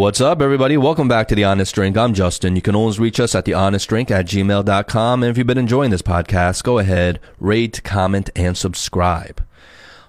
[0.00, 0.78] What's up, everybody?
[0.78, 1.94] Welcome back to The Honest Drink.
[1.94, 2.56] I'm Justin.
[2.56, 5.22] You can always reach us at thehonestdrink at gmail.com.
[5.22, 9.44] And if you've been enjoying this podcast, go ahead, rate, comment, and subscribe.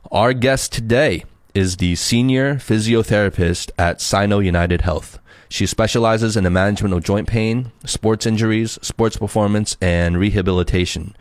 [0.10, 5.20] Our guest today is the senior physiotherapist at SinoUnited Health.
[5.52, 11.14] She specializes in the management of joint pain, sports injuries, sports performance, and rehabilitation.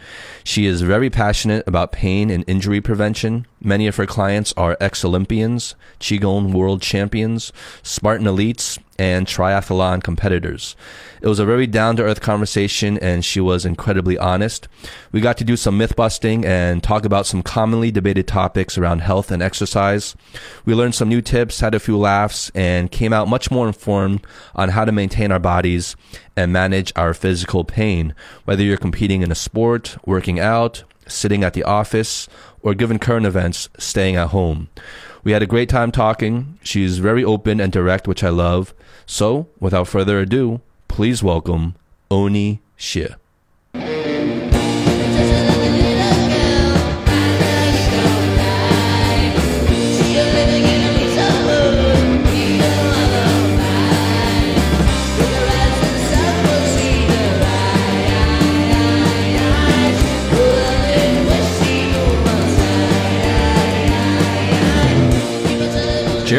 [0.45, 3.49] She is very passionate about pain and injury prevention.
[3.61, 7.53] Many of her clients are ex Olympians, Qigong world champions,
[7.83, 10.77] Spartan elites, and triathlon competitors.
[11.23, 14.69] It was a very down to earth conversation, and she was incredibly honest.
[15.11, 18.99] We got to do some myth busting and talk about some commonly debated topics around
[18.99, 20.15] health and exercise.
[20.67, 24.27] We learned some new tips, had a few laughs, and came out much more informed
[24.55, 25.97] on how to maintain our bodies
[26.37, 31.55] and manage our physical pain, whether you're competing in a sport, working out, sitting at
[31.55, 32.29] the office,
[32.61, 34.69] or given current events, staying at home.
[35.23, 36.59] We had a great time talking.
[36.63, 38.75] She's very open and direct, which I love.
[39.07, 41.75] So, without further ado, please welcome
[42.11, 43.20] Oni Xie.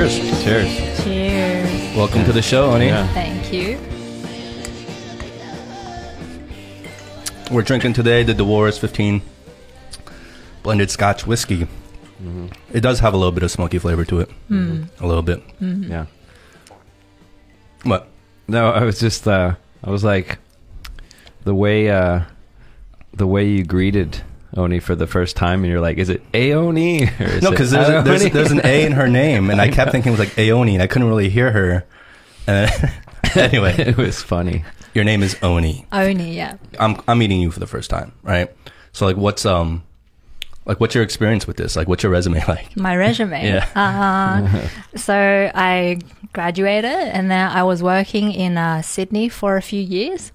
[0.02, 0.44] Cheers.
[0.44, 1.04] Cheers.
[1.04, 1.96] Cheers.
[1.96, 2.88] Welcome to the show, Oni.
[2.88, 3.06] Yeah.
[3.14, 3.78] Thank you.
[7.52, 9.22] We're drinking today the Dewar's 15
[10.64, 11.68] blended Scotch whiskey.
[12.74, 14.30] It does have a little bit of smoky flavor to it.
[14.50, 15.44] A little bit.
[15.60, 16.08] Yeah.
[17.84, 18.08] What?
[18.48, 20.40] No, I was just uh I was like
[21.44, 22.22] the way uh
[23.14, 24.24] the way you greeted
[24.58, 27.08] Oni for the first time and you're like, is it Aoni?
[27.20, 29.70] Or is No, because there's, a- there's, there's an A in her name, and I
[29.70, 31.86] kept thinking it was like Aoni, and I couldn't really hear her.
[32.48, 32.70] Uh,
[33.36, 34.64] anyway, it was funny.
[34.94, 35.86] your name is Oni.
[35.92, 36.58] Oni, yeah.
[36.80, 38.50] I'm I'm meeting you for the first time, right?
[38.94, 39.84] So like, what's um,
[40.66, 41.76] like, what's your experience with this?
[41.76, 42.76] Like, what's your resume like?
[42.76, 43.46] My resume.
[43.46, 43.68] Yeah.
[43.76, 44.68] Uh,
[44.98, 46.00] so I
[46.34, 50.32] graduated and then I was working in uh, Sydney for a few years.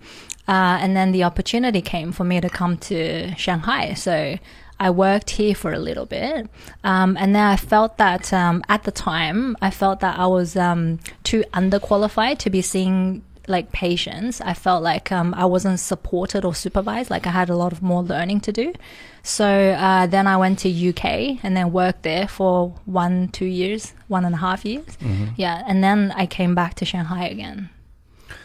[0.49, 3.95] Uh, and then the opportunity came for me to come to Shanghai.
[3.95, 4.39] So
[4.79, 6.49] I worked here for a little bit.
[6.85, 10.57] Um, and then I felt that um, at the time, I felt that I was
[10.57, 14.41] um, too underqualified to be seeing like patients.
[14.41, 17.11] I felt like um, I wasn't supported or supervised.
[17.11, 18.75] Like I had a lot of more learning to do.
[19.23, 23.95] So uh, then I went to UK and then worked there for one, two years,
[24.09, 24.99] one and a half years.
[25.37, 27.71] Yeah, and then I came back to Shanghai again.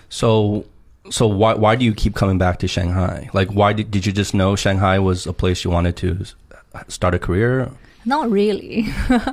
[0.10, 0.66] So
[1.10, 3.30] so why why do you keep coming back to Shanghai?
[3.34, 6.26] Like, why did did you just know Shanghai was a place you wanted to
[6.88, 7.72] start a career?
[8.04, 8.88] Not really.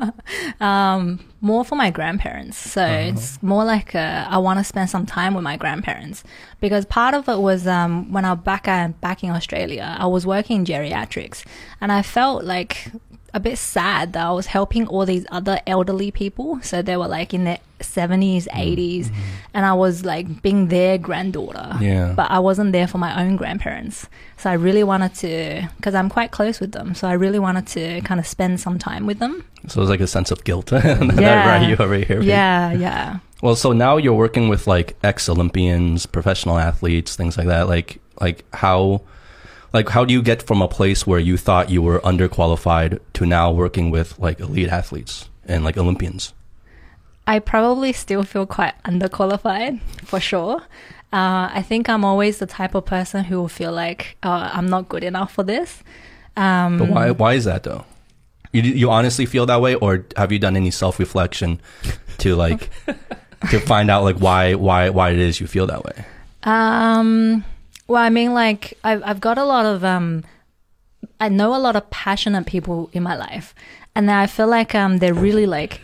[0.61, 2.59] um, more for my grandparents.
[2.59, 6.23] So it's more like uh, I want to spend some time with my grandparents
[6.61, 10.07] because part of it was um, when I was back uh, back in Australia, I
[10.07, 11.45] was working in geriatrics,
[11.81, 12.91] and I felt like
[13.39, 16.61] a bit sad that I was helping all these other elderly people.
[16.63, 18.61] So they were like in their seventies, mm-hmm.
[18.61, 19.11] eighties,
[19.55, 21.77] and I was like being their granddaughter.
[21.81, 22.13] Yeah.
[22.15, 24.07] But I wasn't there for my own grandparents.
[24.37, 26.95] So I really wanted to, because I'm quite close with them.
[26.95, 29.45] So I really wanted to kind of spend some time with them.
[29.69, 31.45] So it was like a sense of guilt Yeah.
[31.45, 32.21] brought you over here.
[32.21, 33.19] Yeah, yeah.
[33.43, 37.69] Well, so now you're working with like ex Olympians, professional athletes, things like that.
[37.69, 39.03] Like like how
[39.73, 43.27] like how do you get from a place where you thought you were underqualified to
[43.27, 46.33] now working with like elite athletes and like Olympians?
[47.27, 50.63] I probably still feel quite underqualified for sure.
[51.13, 54.69] Uh, I think I'm always the type of person who will feel like uh, I'm
[54.69, 55.83] not good enough for this.
[56.37, 57.85] Um, But why why is that though?
[58.53, 61.61] You you honestly feel that way, or have you done any self reflection
[62.19, 62.71] to like
[63.51, 66.05] to find out like why why why it is you feel that way?
[66.45, 67.45] Um,
[67.89, 70.25] well, I mean, like I've I've got a lot of um,
[71.19, 73.55] I know a lot of passionate people in my life,
[73.95, 75.81] and then I feel like um, they're really like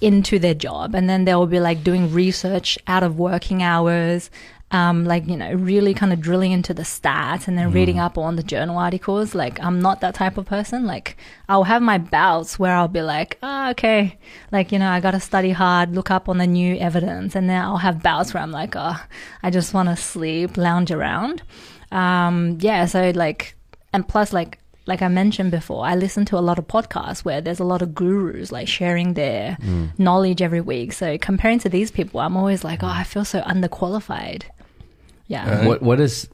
[0.00, 4.30] into their job, and then they'll be like doing research out of working hours.
[4.70, 8.18] Um, like you know, really kind of drilling into the stats and then reading up
[8.18, 9.34] on the journal articles.
[9.34, 10.84] Like I'm not that type of person.
[10.84, 11.16] Like
[11.48, 14.18] I'll have my bouts where I'll be like, ah, okay,
[14.52, 17.48] like you know, I got to study hard, look up on the new evidence, and
[17.48, 19.00] then I'll have bouts where I'm like, oh,
[19.42, 21.42] I just want to sleep, lounge around.
[21.90, 23.54] Um, yeah, so like,
[23.94, 27.40] and plus, like, like I mentioned before, I listen to a lot of podcasts where
[27.40, 29.56] there's a lot of gurus like sharing their
[29.98, 30.92] knowledge every week.
[30.92, 34.44] So comparing to these people, I'm always like, oh, I feel so underqualified.
[35.28, 35.66] Yeah.
[35.66, 36.28] What what is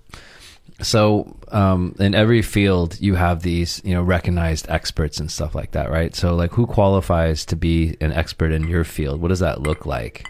[0.80, 5.72] so um, in every field you have these you know recognized experts and stuff like
[5.72, 6.14] that, right?
[6.14, 9.20] So like who qualifies to be an expert in your field?
[9.20, 10.26] What does that look like?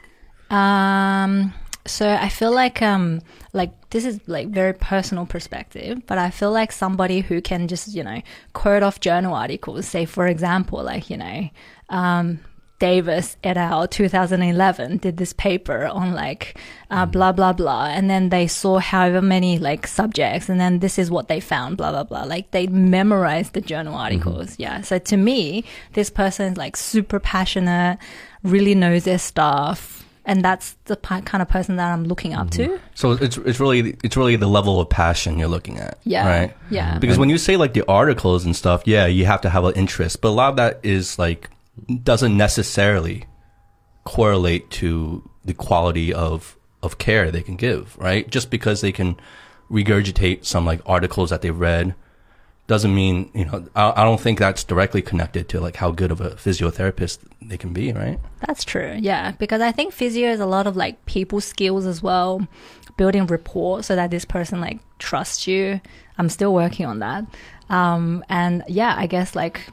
[0.50, 1.52] Um,
[1.86, 3.20] so I feel like um
[3.52, 7.94] like this is like very personal perspective, but I feel like somebody who can just
[7.94, 8.22] you know
[8.52, 11.48] quote off journal articles, say for example, like you know,
[11.90, 12.40] um,
[12.84, 13.88] Davis et al.
[13.88, 16.58] 2011 did this paper on like
[16.90, 17.12] uh, mm-hmm.
[17.12, 21.10] blah blah blah, and then they saw however many like subjects, and then this is
[21.10, 22.24] what they found, blah blah blah.
[22.24, 24.02] Like they memorized the journal mm-hmm.
[24.02, 24.58] articles.
[24.58, 24.82] Yeah.
[24.82, 25.64] So to me,
[25.94, 27.96] this person is like super passionate,
[28.42, 30.04] really knows their stuff.
[30.26, 32.74] And that's the kind of person that I'm looking up mm-hmm.
[32.74, 32.80] to.
[32.94, 35.96] So it's it's really it's really the level of passion you're looking at.
[36.04, 36.28] Yeah.
[36.28, 36.56] Right.
[36.68, 36.98] Yeah.
[36.98, 39.72] Because when you say like the articles and stuff, yeah, you have to have an
[39.74, 41.48] interest, but a lot of that is like
[42.02, 43.26] doesn't necessarily
[44.04, 48.28] correlate to the quality of of care they can give, right?
[48.30, 49.16] Just because they can
[49.70, 51.94] regurgitate some like articles that they've read
[52.66, 56.10] doesn't mean, you know, I, I don't think that's directly connected to like how good
[56.10, 58.18] of a physiotherapist they can be, right?
[58.46, 58.96] That's true.
[58.98, 62.46] Yeah, because I think physio is a lot of like people skills as well,
[62.96, 65.80] building rapport so that this person like trusts you.
[66.16, 67.24] I'm still working on that.
[67.68, 69.68] Um, and yeah, I guess like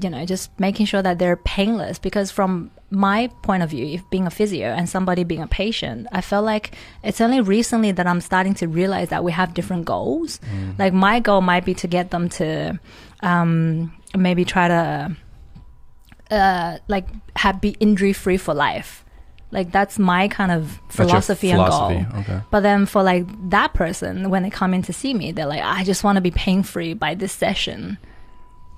[0.00, 4.08] you know just making sure that they're painless because from my point of view if
[4.10, 8.06] being a physio and somebody being a patient i felt like it's only recently that
[8.06, 10.40] i'm starting to realize that we have different goals
[10.78, 12.78] like my goal might be to get them to
[13.24, 15.16] um, maybe try to
[16.30, 17.06] uh, like
[17.36, 19.04] have be injury free for life.
[19.50, 22.20] Like that's my kind of your philosophy, and goal.
[22.20, 22.40] okay.
[22.50, 25.62] But then for like that person, when they come in to see me, they're like,
[25.62, 27.98] I just want to be pain free by this session,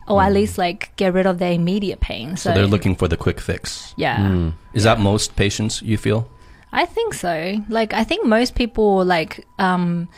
[0.08, 2.30] or at least like get rid of their immediate pain.
[2.30, 2.38] Mm.
[2.38, 3.92] So So, they're looking for the quick fix.
[3.96, 4.50] yeah.
[4.74, 6.28] Is that most patients you feel?
[6.72, 7.62] I think so.
[7.68, 10.08] Like I think most people like um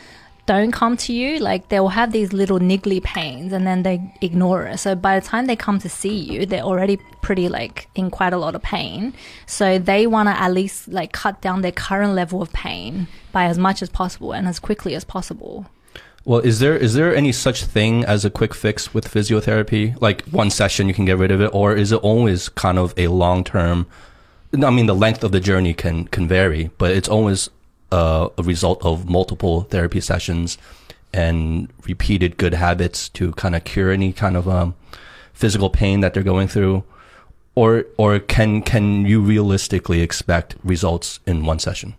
[0.45, 4.01] don't come to you like they will have these little niggly pains and then they
[4.21, 4.79] ignore it.
[4.79, 8.33] So by the time they come to see you, they're already pretty like in quite
[8.33, 9.13] a lot of pain.
[9.45, 13.45] So they want to at least like cut down their current level of pain by
[13.45, 15.67] as much as possible and as quickly as possible.
[16.29, 19.99] Well, is there is there any such thing as a quick fix with physiotherapy?
[19.99, 22.93] Like one session you can get rid of it, or is it always kind of
[22.97, 23.87] a long term?
[24.53, 27.49] I mean, the length of the journey can can vary, but it's always
[27.91, 30.59] uh, a result of multiple therapy sessions
[31.11, 34.75] and repeated good habits to kind of cure any kind of um,
[35.33, 36.83] physical pain that they're going through.
[37.55, 41.95] Or or can can you realistically expect results in one session?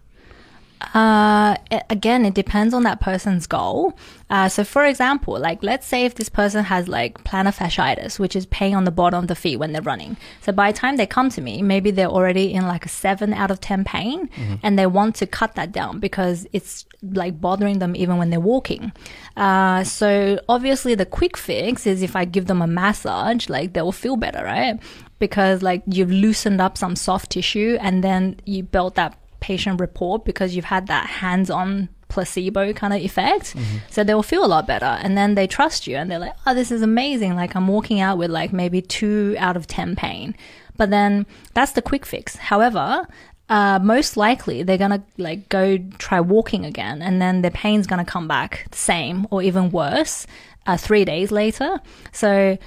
[0.95, 3.97] Uh, a- again, it depends on that person's goal.
[4.31, 8.35] Uh, so, for example, like let's say if this person has like plantar fasciitis, which
[8.35, 10.17] is pain on the bottom of the feet when they're running.
[10.41, 13.35] So by the time they come to me, maybe they're already in like a seven
[13.35, 14.31] out of ten pain,
[14.63, 18.41] and they want to cut that down because it's like bothering them even when they're
[18.41, 18.93] walking.
[19.37, 23.83] Uh, so obviously, the quick fix is if I give them a massage, like they
[23.83, 24.79] will feel better, right?
[25.19, 30.25] Because like you've loosened up some soft tissue, and then you built that patient report
[30.25, 33.55] because you've had that hands-on placebo kind of effect.
[33.91, 34.85] So they'll feel a lot better.
[34.85, 37.37] And then they trust you and they're like oh this is amazing.
[37.37, 40.35] Like i'm walking out with like maybe two out of ten pain.
[40.77, 42.37] But then that's the quick fix.
[42.37, 43.07] However
[43.49, 48.05] uh, most likely they're gonna like go try walking again and then their pain's gonna
[48.05, 50.27] come back the same or even worse
[50.67, 51.81] uh, three days later.
[52.13, 52.59] So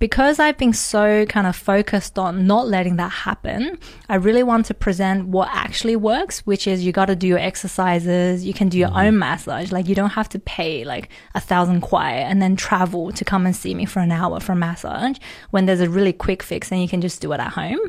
[0.00, 4.64] because I've been so kind of focused on not letting that happen, I really want
[4.66, 8.70] to present what actually works, which is you got to do your exercises, you can
[8.70, 8.98] do your mm-hmm.
[8.98, 9.70] own massage.
[9.70, 13.44] Like you don't have to pay like a thousand kuai and then travel to come
[13.44, 15.18] and see me for an hour for a massage
[15.50, 17.80] when there's a really quick fix and you can just do it at home.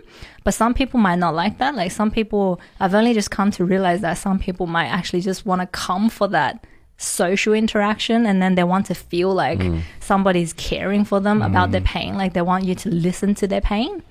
[0.44, 1.76] But some people might not like that.
[1.76, 5.46] Like some people, I've only just come to realize that some people might actually just
[5.46, 6.68] want to come for that
[7.02, 9.62] social interaction and then they want to feel like
[10.00, 13.62] somebody's caring for them about their pain like they want you to listen to their
[13.62, 14.04] pain.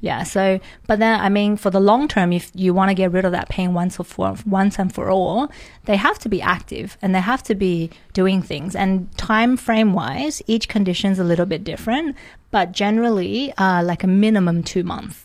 [0.00, 0.58] Yeah so
[0.88, 3.30] but then i mean for the long term if you want to get rid of
[3.30, 5.48] that pain once or for once and for all
[5.84, 8.74] they have to be active and they have to be doing things.
[8.74, 12.16] And time frame wise each condition's a little bit different
[12.50, 15.24] but generally uh, like a minimum two months.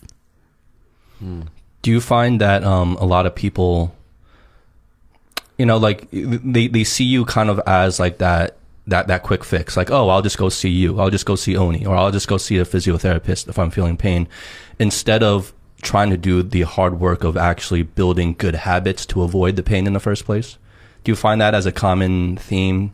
[1.81, 3.96] Do you find that um, a lot of people
[5.57, 9.43] you know like they, they see you kind of as like that that that quick
[9.43, 9.75] fix.
[9.75, 10.99] Like oh i'll just go see you.
[10.99, 13.97] I'll just go see oni or i'll just go see a physiotherapist if i'm feeling
[13.97, 14.27] pain.
[14.79, 19.55] Instead of trying to do the hard work of actually building good habits to avoid
[19.55, 20.57] the pain in the first place
[21.03, 22.91] do you find that as a common theme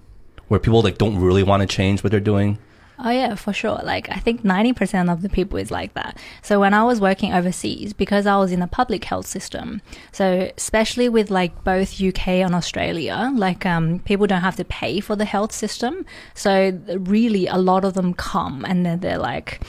[0.48, 2.58] where people like don't really want to change what they're doing
[3.00, 3.80] Oh yeah, for sure.
[3.84, 6.18] Like I think 90% of the people is like that.
[6.42, 9.82] So when I was working overseas because I was in the public health system.
[10.12, 15.00] So especially with like both UK and Australia, like um people don't have to pay
[15.00, 16.06] for the health system.
[16.34, 19.62] So really a lot of them come and then they're like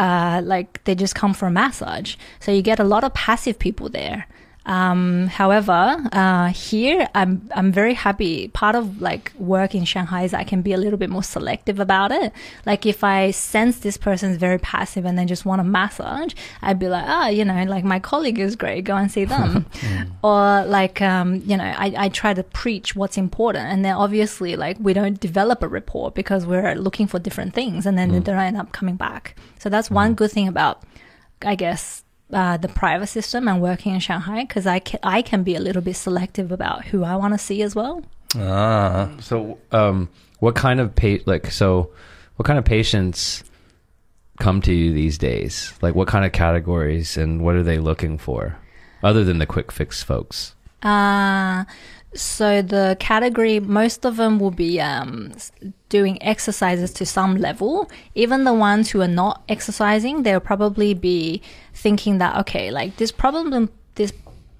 [0.00, 2.16] uh like they just come for a massage.
[2.40, 4.26] So you get a lot of passive people there.
[4.66, 8.48] Um, however, uh, here I'm I'm very happy.
[8.48, 11.78] Part of like work in Shanghai is I can be a little bit more selective
[11.80, 12.32] about it.
[12.64, 16.32] Like if I sense this person is very passive and they just want a massage,
[16.62, 19.66] I'd be like, ah, you know, like my colleague is great, go and see them.
[20.22, 24.56] or like um, you know, I, I try to preach what's important, and then obviously
[24.56, 28.20] like we don't develop a rapport because we're looking for different things, and then they
[28.20, 29.36] don't end up coming back.
[29.58, 30.82] So that's one good thing about,
[31.42, 32.03] I guess,
[32.34, 35.60] uh, the private system and working in Shanghai because I can, I can be a
[35.60, 38.02] little bit selective about who I want to see as well.
[38.36, 40.08] Ah, So, um,
[40.40, 41.90] what kind of pa- like so,
[42.36, 43.44] what kind of patients
[44.40, 45.72] come to you these days?
[45.80, 48.58] Like, what kind of categories and what are they looking for,
[49.02, 50.54] other than the quick fix folks?
[50.82, 51.64] Uh,
[52.14, 55.32] so the category, most of them will be um,
[55.88, 57.90] doing exercises to some level.
[58.14, 61.42] Even the ones who are not exercising, they'll probably be
[61.72, 64.12] thinking that okay, like this problem, this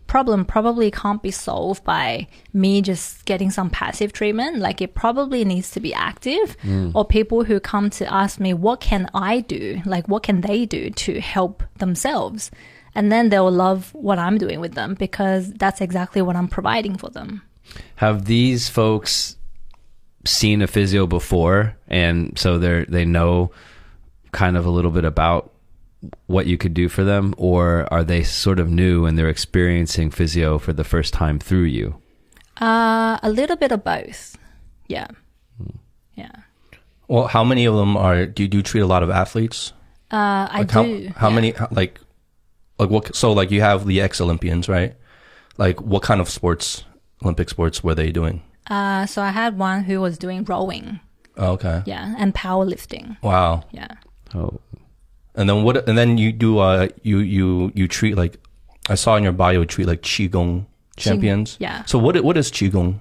[0.07, 4.59] problem probably can't be solved by me just getting some passive treatment.
[4.59, 6.57] Like it probably needs to be active.
[6.95, 9.81] Or people who come to ask me, what can I do?
[9.85, 12.51] Like what can they do to help themselves?
[12.95, 16.97] And then they'll love what I'm doing with them because that's exactly what I'm providing
[16.97, 17.43] for them.
[17.97, 19.37] Have these folks
[20.25, 23.51] seen a physio before, and so they're they know
[24.33, 25.51] kind of a little bit about
[26.27, 30.11] what you could do for them, or are they sort of new and they're experiencing
[30.11, 31.97] physio for the first time through you?
[32.61, 34.37] Uh, a little bit of both.
[34.87, 35.09] Yeah.
[36.15, 36.31] Yeah.
[37.09, 38.27] well, how many of them are?
[38.27, 39.73] Do you do you treat a lot of athletes?
[40.13, 41.11] Uh, I Like how, do.
[41.17, 41.35] How yeah.
[41.35, 41.51] many?
[41.51, 41.99] how- Like,
[42.79, 43.15] like what?
[43.15, 44.95] So like you have the ex Olympians, right?
[45.59, 46.85] Like what kind of sports?
[47.23, 48.43] Olympic sports were they doing?
[48.69, 51.01] Uh, so I had one who was doing rowing.
[51.37, 51.83] Oh, okay.
[51.87, 52.15] Yeah.
[52.19, 53.17] And powerlifting.
[53.23, 53.63] Wow.
[53.73, 53.89] Yeah.
[54.35, 54.61] Oh,
[55.35, 55.89] And then what?
[55.89, 56.59] And then you do.
[56.59, 58.39] Uh, you you you treat like
[58.89, 59.61] I saw in your bio.
[59.61, 60.67] You treat like qigong
[60.97, 61.57] champions.
[61.61, 61.85] yeah.
[61.87, 62.21] So what?
[62.23, 63.01] What is qigong?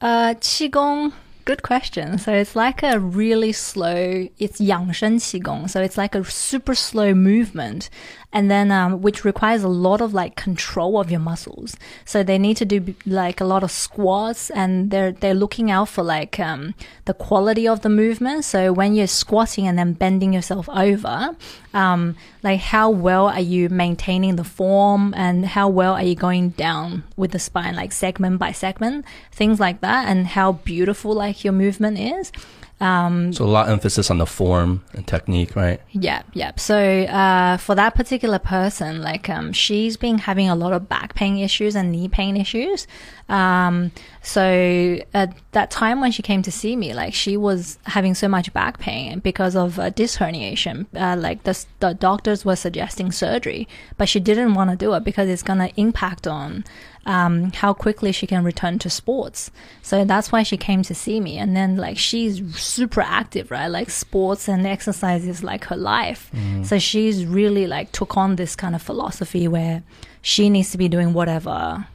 [0.00, 1.12] Uh, qigong.
[1.44, 2.18] Good question.
[2.18, 4.26] So it's like a really slow.
[4.38, 5.70] It's 养生 qigong.
[5.70, 7.88] So it's like a super slow movement,
[8.36, 11.74] and then um, which requires a lot of like control of your muscles.
[12.04, 15.88] So they need to do like a lot of squats, and they're they're looking out
[15.88, 16.74] for like um,
[17.06, 18.44] the quality of the movement.
[18.44, 21.34] So when you're squatting and then bending yourself over,
[21.72, 26.50] um, like how well are you maintaining the form, and how well are you going
[26.50, 31.42] down with the spine, like segment by segment, things like that, and how beautiful like
[31.42, 32.32] your movement is.
[32.78, 35.80] Um, So a lot of emphasis on the form and technique, right?
[35.92, 36.52] yeah, yeah.
[36.56, 41.14] So uh, for that particular person, like um, she's been having a lot of back
[41.14, 42.86] pain issues and knee pain issues.
[43.30, 43.92] Um,
[44.22, 48.28] so at that time when she came to see me, like she was having so
[48.28, 50.86] much back pain because of uh, disc herniation.
[50.94, 53.66] Uh, like the the doctors were suggesting surgery,
[53.96, 56.62] but she didn't want to do it because it's gonna impact on
[57.06, 59.50] um, how quickly she can return to sports.
[59.80, 61.38] So that's why she came to see me.
[61.38, 63.68] And then like she's super active, right?
[63.68, 66.30] Like sports and exercise is like her life.
[66.64, 69.82] So she's really like took on this kind of philosophy where
[70.20, 71.86] she needs to be doing whatever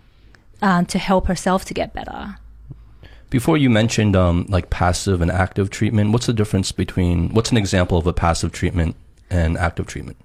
[0.62, 2.38] uh, to help herself to get better.
[3.30, 7.58] Before you mentioned um, like passive and active treatment, what's the difference between what's an
[7.58, 8.96] example of a passive treatment
[9.30, 10.18] and active treatment?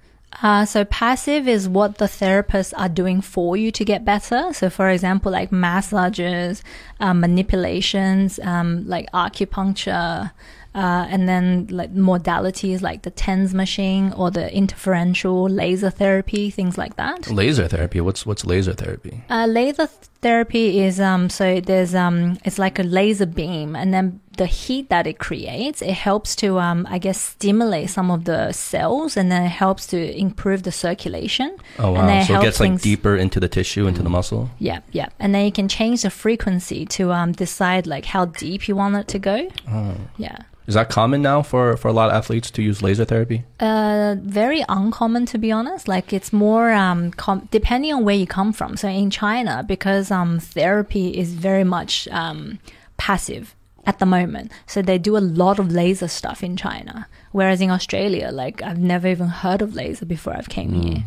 [0.42, 4.52] Uh, so passive is what the therapists are doing for you to get better.
[4.52, 6.62] So, for example, like massages,
[7.00, 10.32] um, manipulations, um, like acupuncture,
[10.76, 16.76] uh, and then like modalities like the TENS machine or the interferential laser therapy, things
[16.76, 17.30] like that.
[17.30, 17.98] Laser therapy.
[18.02, 19.24] What's what's laser therapy?
[19.30, 19.86] Uh, laser
[20.20, 24.88] therapy is um so there's um it's like a laser beam and then the heat
[24.88, 29.30] that it creates it helps to um I guess stimulate some of the cells and
[29.32, 31.56] then it helps to improve the circulation.
[31.78, 32.20] Oh And then wow!
[32.22, 34.50] it So it helps gets like deeper into the tissue, into the muscle.
[34.58, 38.68] Yeah, yeah, and then you can change the frequency to um decide like how deep
[38.68, 39.48] you want it to go.
[39.70, 39.94] Oh.
[40.18, 40.38] Yeah.
[40.66, 43.44] Is that common now for for a lot of athletes to use laser therapy?
[43.60, 45.86] Uh, very uncommon to be honest.
[45.88, 48.76] Like it's more um com- depending on where you come from.
[48.76, 52.58] So in China, because um therapy is very much um
[52.98, 53.54] passive
[53.86, 57.06] at the moment, so they do a lot of laser stuff in China.
[57.32, 61.04] Whereas in Australia, like I've never even heard of laser before I've came here.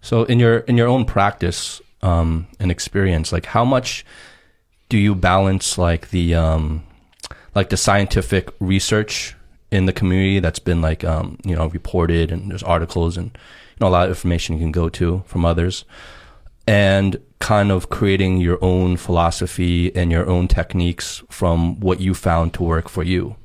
[0.00, 4.04] So in your in your own practice um, and experience, like how much
[4.88, 6.84] do you balance like the um,
[7.54, 9.34] like the scientific research
[9.70, 13.78] in the community that's been like um, you know reported and there's articles and you
[13.80, 15.84] know a lot of information you can go to from others
[16.66, 22.54] and kind of creating your own philosophy and your own techniques from what you found
[22.54, 23.36] to work for you.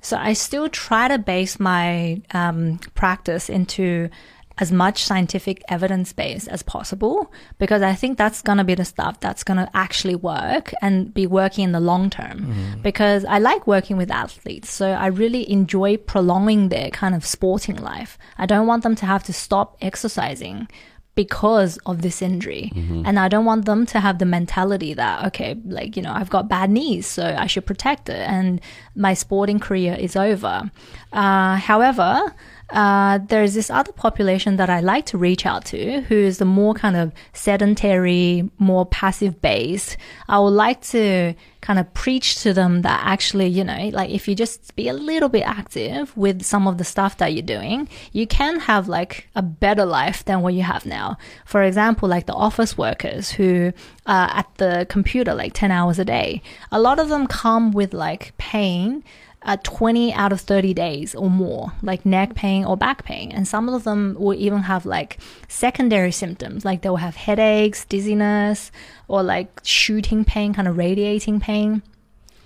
[0.00, 4.10] So I still try to base my um, practice into
[4.58, 8.84] as much scientific evidence base as possible because I think that's going to be the
[8.84, 12.52] stuff that's going to actually work and be working in the long term.
[12.82, 17.76] Because I like working with athletes, so I really enjoy prolonging their kind of sporting
[17.76, 18.18] life.
[18.36, 20.68] I don't want them to have to stop exercising
[21.14, 22.72] because of this injury.
[23.06, 26.30] And I don't want them to have the mentality that, okay, like, you know, I've
[26.30, 28.60] got bad knees, so I should protect it and
[28.96, 30.70] my sporting career is over.
[31.12, 32.34] Uh, however,
[32.72, 36.46] uh, there's this other population that I like to reach out to who is the
[36.46, 39.98] more kind of sedentary, more passive based.
[40.26, 44.26] I would like to kind of preach to them that actually, you know, like if
[44.26, 47.88] you just be a little bit active with some of the stuff that you're doing,
[48.12, 51.18] you can have like a better life than what you have now.
[51.44, 53.72] For example, like the office workers who
[54.06, 57.92] are at the computer like 10 hours a day, a lot of them come with
[57.92, 59.04] like pain
[59.43, 63.31] uh, 20 out of 30 days or more, like neck pain or back pain.
[63.31, 68.71] And some of them will even have like secondary symptoms, like they'll have headaches, dizziness,
[69.07, 71.81] or like shooting pain, kind of radiating pain.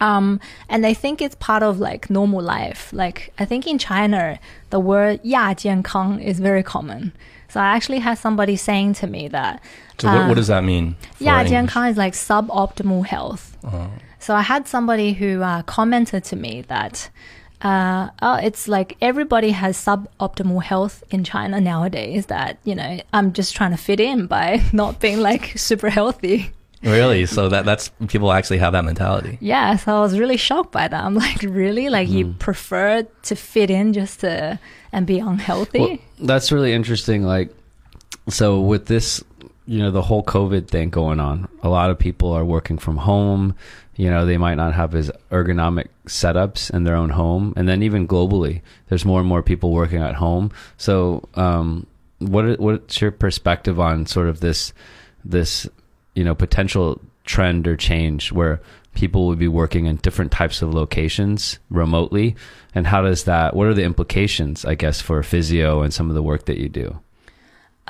[0.01, 2.91] Um, and they think it's part of like normal life.
[2.91, 4.39] Like I think in China,
[4.69, 7.13] the word 亚健康 is very common.
[7.47, 9.61] So I actually had somebody saying to me that
[9.99, 10.95] So what, what does that mean?
[11.13, 11.49] for yeah, English?
[11.49, 13.55] 健康 is like suboptimal health.
[14.26, 17.10] So I had somebody who uh, commented to me that
[17.62, 22.26] uh, oh, it's like everybody has suboptimal health in China nowadays.
[22.26, 26.50] That you know, I'm just trying to fit in by not being like super healthy.
[26.82, 27.24] Really?
[27.26, 29.38] So that that's people actually have that mentality.
[29.40, 31.04] Yeah, so I was really shocked by that.
[31.04, 31.88] I'm like, really?
[31.88, 34.58] Like you prefer to fit in just to
[34.90, 35.78] and be unhealthy?
[35.78, 37.22] Well, that's really interesting.
[37.22, 37.50] Like,
[38.28, 39.22] so with this,
[39.66, 42.96] you know, the whole COVID thing going on, a lot of people are working from
[42.96, 43.54] home.
[43.96, 47.82] You know, they might not have as ergonomic setups in their own home, and then
[47.82, 50.52] even globally, there's more and more people working at home.
[50.76, 51.86] So, um,
[52.18, 54.72] what what's your perspective on sort of this
[55.24, 55.66] this
[56.14, 58.60] you know potential trend or change where
[58.94, 62.36] people would be working in different types of locations remotely?
[62.74, 66.14] And how does that what are the implications i guess for physio and some of
[66.14, 67.00] the work that you do?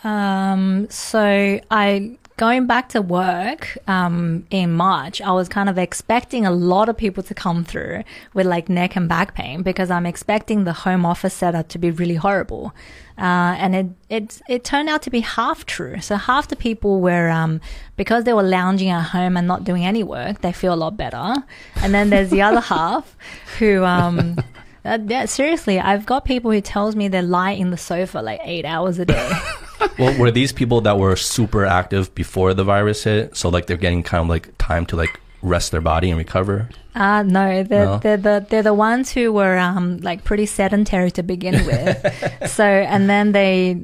[0.04, 6.44] Um, so I going back to work um, in March, I was kind of expecting
[6.44, 10.04] a lot of people to come through with like neck and back pain because I'm
[10.04, 12.74] expecting the home office setup to be really horrible.
[13.18, 16.00] Uh, and it, it it turned out to be half true.
[16.02, 17.62] So half the people were um,
[17.96, 20.98] because they were lounging at home and not doing any work, they feel a lot
[20.98, 21.34] better.
[21.76, 23.16] And then there's the other half
[23.58, 24.36] who um,
[24.84, 28.40] uh, yeah, seriously, I've got people who tells me they lie in the sofa like
[28.44, 29.32] eight hours a day.
[29.98, 33.36] Well, were these people that were super active before the virus hit?
[33.36, 36.68] So like they're getting kind of like time to like rest their body and recover.
[36.94, 37.98] Uh, no, they're, No?
[37.98, 42.50] they're the they're the ones who were um like pretty sedentary to begin with.
[42.50, 43.76] so and then they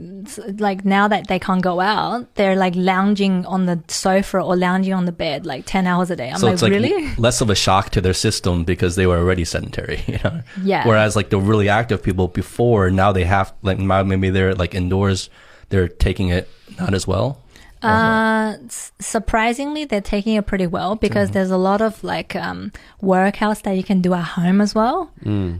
[0.58, 4.94] like now that they can't go out, they're like lounging on the sofa or lounging
[4.94, 6.30] on the bed like ten hours a day.
[6.30, 7.14] I'm so like, it's like really?
[7.16, 10.40] less of a shock to their system because they were already sedentary, you know.
[10.62, 10.86] Yeah.
[10.88, 14.74] Whereas like the really active people before, now they have like now maybe they're like
[14.74, 15.28] indoors,
[15.72, 17.42] they're taking it not as well.
[17.82, 18.58] Uh,
[19.00, 22.70] surprisingly, they're taking it pretty well because there's a lot of like um,
[23.02, 25.10] workouts that you can do at home as well.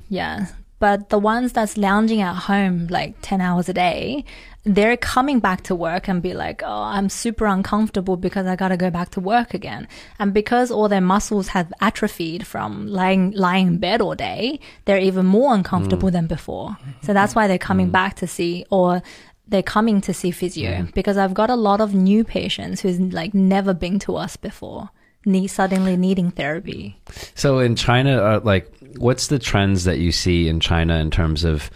[0.09, 0.47] Yeah.
[0.79, 4.25] But the ones that's lounging at home like 10 hours a day,
[4.65, 8.69] they're coming back to work and be like, oh, I'm super uncomfortable because I got
[8.69, 9.87] to go back to work again.
[10.19, 14.99] And because all their muscles have atrophied from lying, lying in bed all day, they're
[14.99, 16.77] even more uncomfortable than before.
[17.03, 19.03] So that's why they're coming back to see or
[19.53, 23.33] they're coming to see physio because I've got a lot of new patients who's like
[23.35, 24.91] never been to us before,
[25.25, 26.99] need suddenly needing therapy.
[27.35, 31.45] so in china uh, like what's the trends that you see in china in terms
[31.45, 31.71] of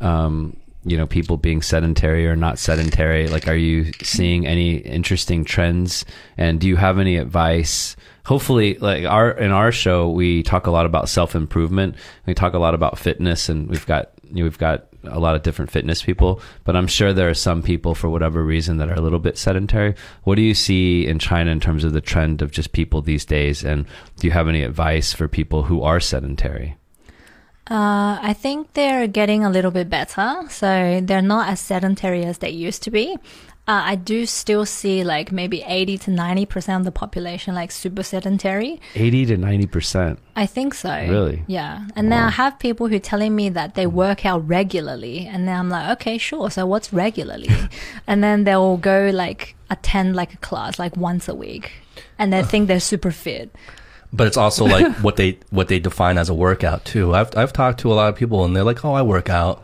[0.00, 3.28] um, you know people being sedentary or not sedentary?
[3.28, 6.04] Like are you seeing any interesting trends?
[6.36, 7.96] And do you have any advice?
[8.26, 11.96] Hopefully like our in our show we talk a lot about self-improvement.
[12.26, 15.34] We talk a lot about fitness and we've got you know, we've got a lot
[15.34, 18.88] of different fitness people but i'm sure there are some people for whatever reason that
[18.88, 22.00] are a little bit sedentary what do you see in china in terms of the
[22.00, 23.86] trend of just people these days and
[24.18, 26.76] do you have any advice for people who are sedentary
[27.70, 30.42] Uh, I think they're getting a little bit better.
[30.50, 33.16] So they're not as sedentary as they used to be.
[33.68, 38.02] Uh, I do still see like maybe 80 to 90% of the population like super
[38.02, 38.80] sedentary.
[38.96, 40.90] 80 to 90 percent I think so.
[40.90, 41.44] Really?
[41.46, 41.86] Yeah.
[41.94, 45.26] And then I have people who telling me that they work out regularly.
[45.26, 46.50] And then I'm like, okay, sure.
[46.50, 47.50] So what's regularly?
[48.08, 51.70] and then they'll go like attend like a class like once a week.
[52.18, 53.54] And they think they're super fit.
[54.12, 57.14] But it's also like what they what they define as a workout too.
[57.14, 59.62] I've I've talked to a lot of people and they're like, "Oh, I work out."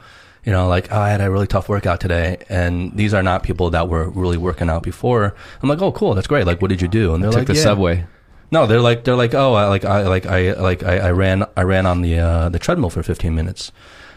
[0.49, 2.39] You know, like, oh, I had a really tough workout today.
[2.49, 5.35] And these are not people that were really working out before.
[5.63, 6.15] I'm like, oh, cool.
[6.15, 6.47] That's great.
[6.47, 7.13] Like, what did you do?
[7.13, 8.07] And they're Took like, the "Yeah." subway.
[8.51, 11.45] No, they're like, they're like, oh, I like, I like, I like, I, I ran,
[11.55, 13.73] I ran on the, uh, the treadmill for 15 minutes.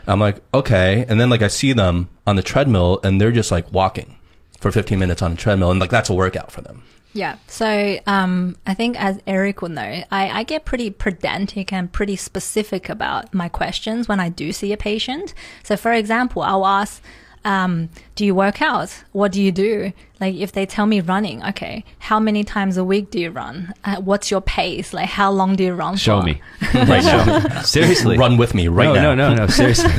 [0.07, 1.05] I'm like, okay.
[1.09, 4.15] And then like I see them on the treadmill and they're just like walking
[4.57, 5.69] for 15 minutes on the treadmill.
[5.69, 6.83] And like, that's a workout for them.
[7.13, 7.37] Yeah.
[7.47, 12.15] So um, I think, as Eric will know, I, I get pretty pedantic and pretty
[12.15, 15.33] specific about my questions when I do see a patient.
[15.63, 17.01] So, for example, I'll ask,
[17.43, 19.03] um, "Do you work out?
[19.11, 22.83] What do you do?" Like, if they tell me running, okay, how many times a
[22.83, 23.73] week do you run?
[23.83, 24.93] Uh, what's your pace?
[24.93, 25.95] Like, how long do you run?
[25.95, 26.25] For Show for?
[26.25, 26.41] me.
[26.73, 27.61] right now.
[27.61, 28.17] Seriously.
[28.17, 29.15] Run with me right no, now.
[29.15, 29.47] No, no, no.
[29.47, 29.91] Seriously.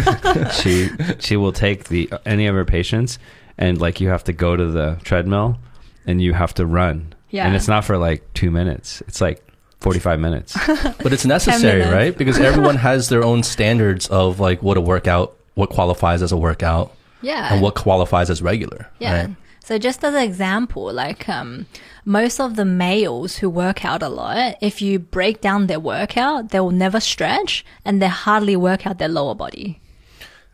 [0.53, 3.19] she she will take the any of her patients
[3.59, 5.59] and like you have to go to the treadmill
[6.07, 7.15] and you have to run.
[7.31, 7.47] Yeah.
[7.47, 9.03] And it's not for like two minutes.
[9.09, 9.43] It's like
[9.81, 10.57] forty five minutes.
[11.03, 11.93] But it's necessary, minutes.
[11.93, 12.17] right?
[12.17, 16.37] Because everyone has their own standards of like what a workout, what qualifies as a
[16.37, 17.53] workout, Yeah.
[17.53, 18.87] and what qualifies as regular.
[18.99, 19.27] Yeah.
[19.27, 19.37] Right?
[19.65, 21.67] So just as an example, like um,
[22.05, 26.49] most of the males who work out a lot, if you break down their workout,
[26.51, 29.81] they will never stretch and they hardly work out their lower body.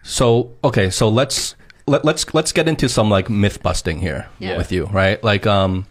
[0.02, 1.54] So okay, so let's
[1.88, 4.56] let, let's let's get into some like myth busting here Yeah.
[4.56, 5.22] with you, right?
[5.22, 5.86] Like um,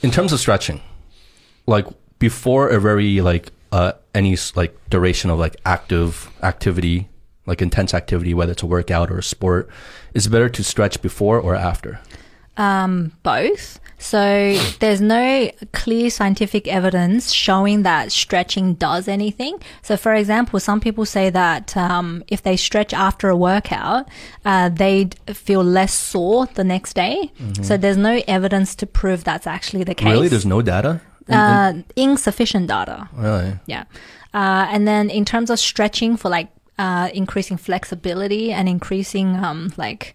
[0.00, 0.80] in terms of stretching,
[1.66, 1.86] like
[2.18, 7.08] before a very like uh any like duration of like active activity,
[7.46, 9.68] like intense activity, whether it's a workout or a sport,
[10.14, 12.00] is it better to stretch before or after?
[12.56, 13.78] Um, both.
[13.98, 19.58] So there's no clear scientific evidence showing that stretching does anything.
[19.82, 24.08] So, for example, some people say that um, if they stretch after a workout,
[24.44, 27.32] uh, they feel less sore the next day.
[27.62, 30.06] So there's no evidence to prove that's actually the case.
[30.06, 31.00] Really, there's no data.
[31.26, 33.08] In- in- uh, insufficient data.
[33.14, 33.58] really.
[33.66, 33.84] Yeah.
[34.32, 39.72] Uh, and then in terms of stretching for like uh, increasing flexibility and increasing um,
[39.76, 40.14] like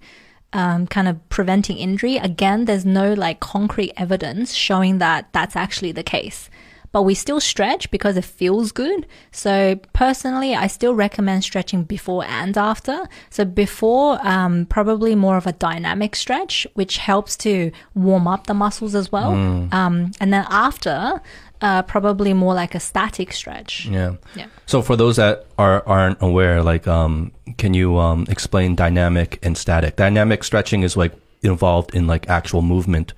[0.54, 5.92] um, kind of preventing injury, again, there's no like concrete evidence showing that that's actually
[5.92, 6.50] the case.
[6.92, 9.08] But we still stretch because it feels good.
[9.32, 13.10] So personally, I still recommend stretching before and after.
[13.32, 18.54] So before, um, probably more of a dynamic stretch, which helps to warm up the
[18.54, 19.32] muscles as well.
[19.72, 21.20] Um, and then after,
[21.64, 23.86] uh, probably more like a static stretch.
[23.86, 24.16] Yeah.
[24.36, 24.48] Yeah.
[24.66, 29.58] So for those that are aren't aware, like, um, can you um, explain dynamic and
[29.58, 29.96] static?
[29.96, 33.14] Dynamic stretching is like involved in like actual movement,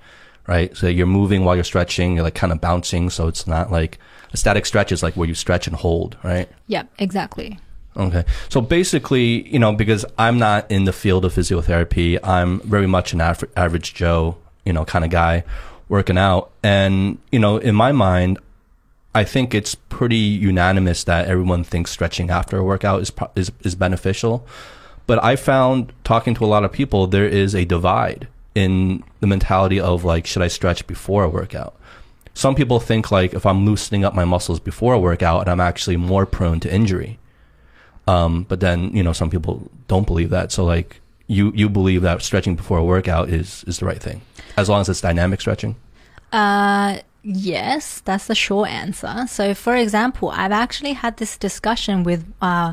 [0.46, 0.74] right?
[0.76, 3.10] So you're moving while you're stretching, you're like kind of bouncing.
[3.10, 3.98] So it's not like
[4.32, 6.48] a static stretch is like where you stretch and hold, right?
[6.68, 7.58] Yeah, exactly.
[7.96, 8.24] Okay.
[8.48, 13.12] So basically, you know, because I'm not in the field of physiotherapy, I'm very much
[13.12, 15.42] an aver- average Joe, you know, kind of guy
[15.88, 16.50] working out.
[16.62, 18.38] And, you know, in my mind,
[19.14, 23.74] I think it's pretty unanimous that everyone thinks stretching after a workout is, is, is
[23.74, 24.46] beneficial.
[25.06, 29.26] But I found talking to a lot of people, there is a divide in the
[29.26, 31.76] mentality of like, should I stretch before a workout?
[32.34, 35.96] Some people think like if I'm loosening up my muscles before a workout, I'm actually
[35.96, 37.18] more prone to injury.
[38.06, 40.52] Um, but then you know some people don't believe that.
[40.52, 44.20] So like you you believe that stretching before a workout is is the right thing,
[44.56, 45.76] as long as it's dynamic stretching.
[46.32, 49.26] Uh, yes, that's the short answer.
[49.28, 52.72] So, for example, I've actually had this discussion with uh,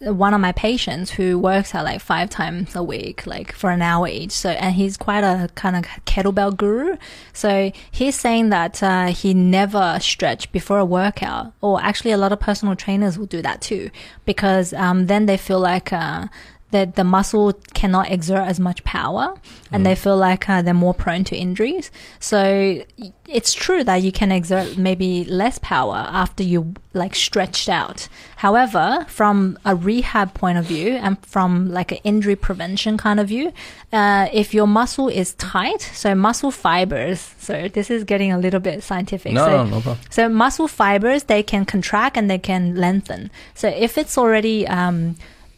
[0.00, 3.82] one of my patients who works out like five times a week, like for an
[3.82, 4.32] hour each.
[4.32, 6.96] So, and he's quite a kind of kettlebell guru.
[7.32, 12.32] So he's saying that uh, he never stretch before a workout, or actually, a lot
[12.32, 13.90] of personal trainers will do that too,
[14.24, 15.92] because um, then they feel like.
[15.92, 16.28] Uh,
[16.70, 19.34] that the muscle cannot exert as much power
[19.70, 21.90] and they feel like uh, they're more prone to injuries.
[22.18, 22.82] So
[23.28, 28.08] it's true that you can exert maybe less power after you like stretched out.
[28.36, 33.28] However, from a rehab point of view and from like an injury prevention kind of
[33.28, 33.52] view,
[33.92, 38.60] uh, if your muscle is tight, so muscle fibers, so this is getting a little
[38.60, 39.32] bit scientific.
[39.32, 39.98] No, so, no, no problem.
[40.10, 43.30] so muscle fibers they can contract and they can lengthen.
[43.54, 45.16] So if it's already um,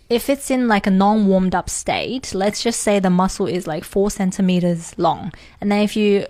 [0.08, 3.84] if it's in like a non-warmed up state, let's just say the muscle is like
[3.84, 6.26] four centimeters long, and then if you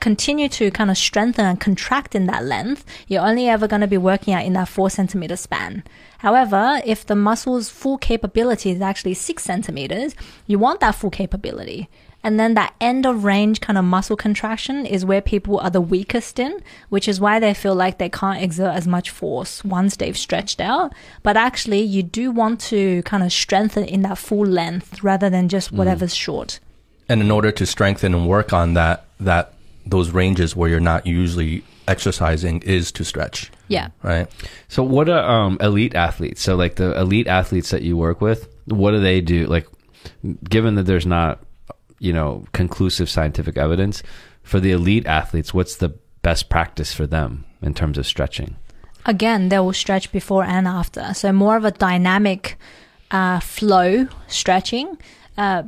[0.00, 3.86] continue to kind of strengthen and contract in that length, you're only ever going to
[3.86, 5.84] be working out in that four centimeter span.
[6.18, 10.14] However, if the muscle's full capability is actually six centimeters,
[10.46, 11.88] you want that full capability.
[12.22, 15.80] And then that end of range kind of muscle contraction is where people are the
[15.80, 19.96] weakest in, which is why they feel like they can't exert as much force once
[19.96, 20.92] they've stretched out.
[21.22, 25.48] But actually, you do want to kind of strengthen in that full length rather than
[25.48, 26.60] just whatever's short.
[27.08, 29.54] And in order to strengthen and work on that that
[29.86, 33.88] those ranges where you're not usually exercising is to stretch, Yeah.
[34.02, 34.28] right?
[34.68, 36.42] So what are um, elite athletes?
[36.42, 39.46] So like the elite athletes that you work with, what do they do?
[39.46, 39.66] Like,
[40.48, 41.40] given that there's not,
[42.00, 44.02] you know, conclusive scientific evidence
[44.42, 45.90] for the elite athletes, what's the
[46.22, 48.56] best practice for them in terms of stretching?
[49.06, 51.14] again, they will stretch before and after.
[51.14, 52.58] So more of a dynamic
[53.10, 54.98] uh, flow stretching.
[55.36, 55.62] Uh,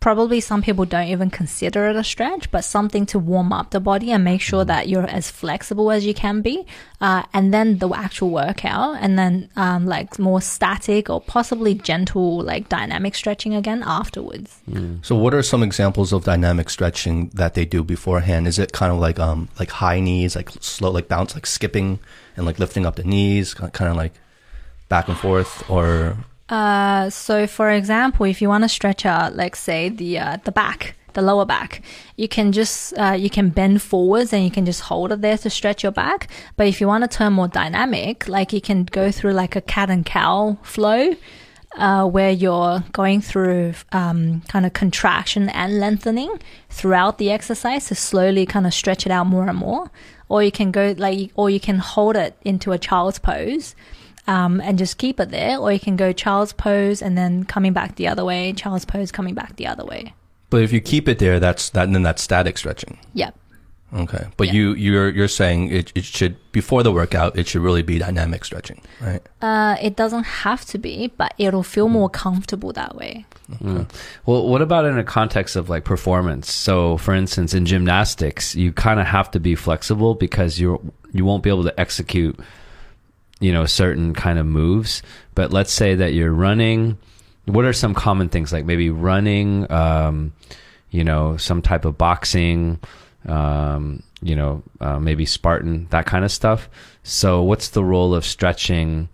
[0.00, 3.80] probably some people don't even consider it a stretch, but something to warm up the
[3.80, 6.64] body and make sure that you're as flexible as you can be.
[7.00, 12.40] Uh, and then the actual workout, and then um, like more static or possibly gentle,
[12.40, 14.60] like dynamic stretching again afterwards.
[15.02, 18.46] So, what are some examples of dynamic stretching that they do beforehand?
[18.46, 21.98] Is it kind of like um like high knees, like slow, like bounce, like skipping
[22.36, 24.14] and like lifting up the knees, kind of like
[24.88, 26.16] back and forth, or
[26.48, 30.52] Uh, so for example, if you want to stretch out, like say the uh, the
[30.52, 31.82] back, the lower back,
[32.16, 35.36] you can just uh, you can bend forwards and you can just hold it there
[35.38, 36.28] to stretch your back.
[36.56, 39.60] But if you want to turn more dynamic, like you can go through like a
[39.60, 41.14] cat and cow flow.
[41.76, 47.94] Uh, where you're going through um, kind of contraction and lengthening throughout the exercise to
[47.94, 49.90] slowly kind of stretch it out more and more,
[50.30, 53.76] or you can go like, or you can hold it into a child's pose,
[54.26, 57.72] um, and just keep it there, or you can go child's pose and then coming
[57.72, 60.12] back the other way, child's pose coming back the other way.
[60.50, 62.98] but if you keep it there, that's that then that's static stretching.
[63.14, 63.34] Yep.
[63.94, 64.52] Okay, but Yeah.
[64.52, 68.44] you you're you're saying it it should before the workout it should really be dynamic
[68.44, 69.22] stretching, right?
[69.40, 73.24] Uh, it doesn't have to be, but it'll feel more comfortable that way.
[74.26, 76.52] Well, what about in a context of like performance?
[76.52, 81.24] So, for instance, in gymnastics, you kind of have to be flexible because you you
[81.24, 82.38] won't be able to execute,
[83.40, 85.02] you know, certain kind of moves.
[85.34, 86.98] But let's say that you're running.
[87.46, 90.32] What are some common things like maybe running, um,
[90.90, 92.78] you know, some type of boxing,
[93.26, 96.68] um, you know, uh, maybe Spartan, that kind of stuff.
[97.02, 99.08] So, what's the role of stretching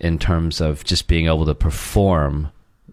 [0.00, 2.50] in terms of just being able to perform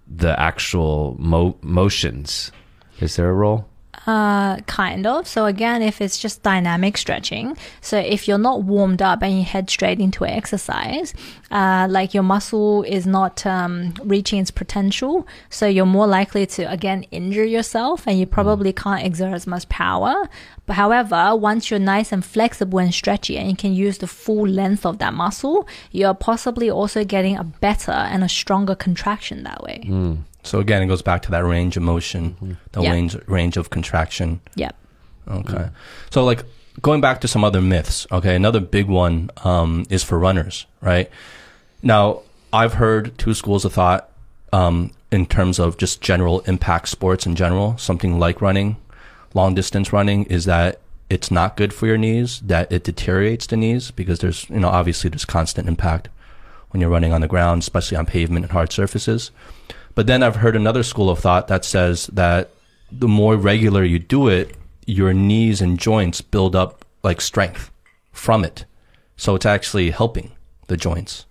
[0.08, 2.52] the actual mo- motions?
[3.00, 3.68] Is there a role?
[4.06, 5.28] Uh, kind of.
[5.28, 9.44] So again, if it's just dynamic stretching, so if you're not warmed up and you
[9.44, 11.12] head straight into exercise,
[11.50, 16.72] uh, like your muscle is not um, reaching its potential, so you're more likely to
[16.72, 20.30] again injure yourself, and you probably can't exert as much power.
[20.68, 24.48] But however, once you're nice and flexible and stretchy, and you can use the full
[24.48, 29.64] length of that muscle, you're possibly also getting a better and a stronger contraction that
[29.64, 29.82] way.
[30.46, 32.92] So again, it goes back to that range of motion, the Yeah.
[32.92, 34.42] range range of contraction.
[34.56, 34.76] Yep.
[35.28, 35.70] Okay.
[36.12, 36.44] So like
[36.82, 41.10] going back to some other myths, okay, another big one um, is for runners, right?
[41.82, 42.22] Now,
[42.54, 44.10] I've heard two schools of thought
[44.54, 48.78] um, in terms of just general impact sports in general, something like running,
[49.34, 50.80] long distance running, is that
[51.10, 54.70] it's not good for your knees, that it deteriorates the knees because there's, you know,
[54.70, 56.10] obviously there's constant impact
[56.70, 59.32] when you're running on the ground, especially on pavement and hard surfaces.
[59.96, 62.52] But then I've heard another school of thought that says that
[62.92, 64.56] the more regular you do it,
[64.86, 67.72] your knees and joints build up like strength
[68.12, 68.66] from it.
[69.18, 70.32] So it's actually helping
[70.68, 71.26] the joints,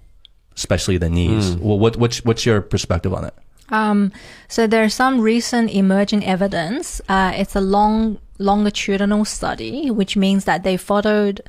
[0.57, 1.57] especially the knees.
[1.57, 3.35] Well, what, what's, what's your perspective on it?
[3.68, 4.12] Um,
[4.48, 7.00] so there's some recent emerging evidence.
[7.09, 11.40] Uh, it's a long longitudinal study, which means that they followed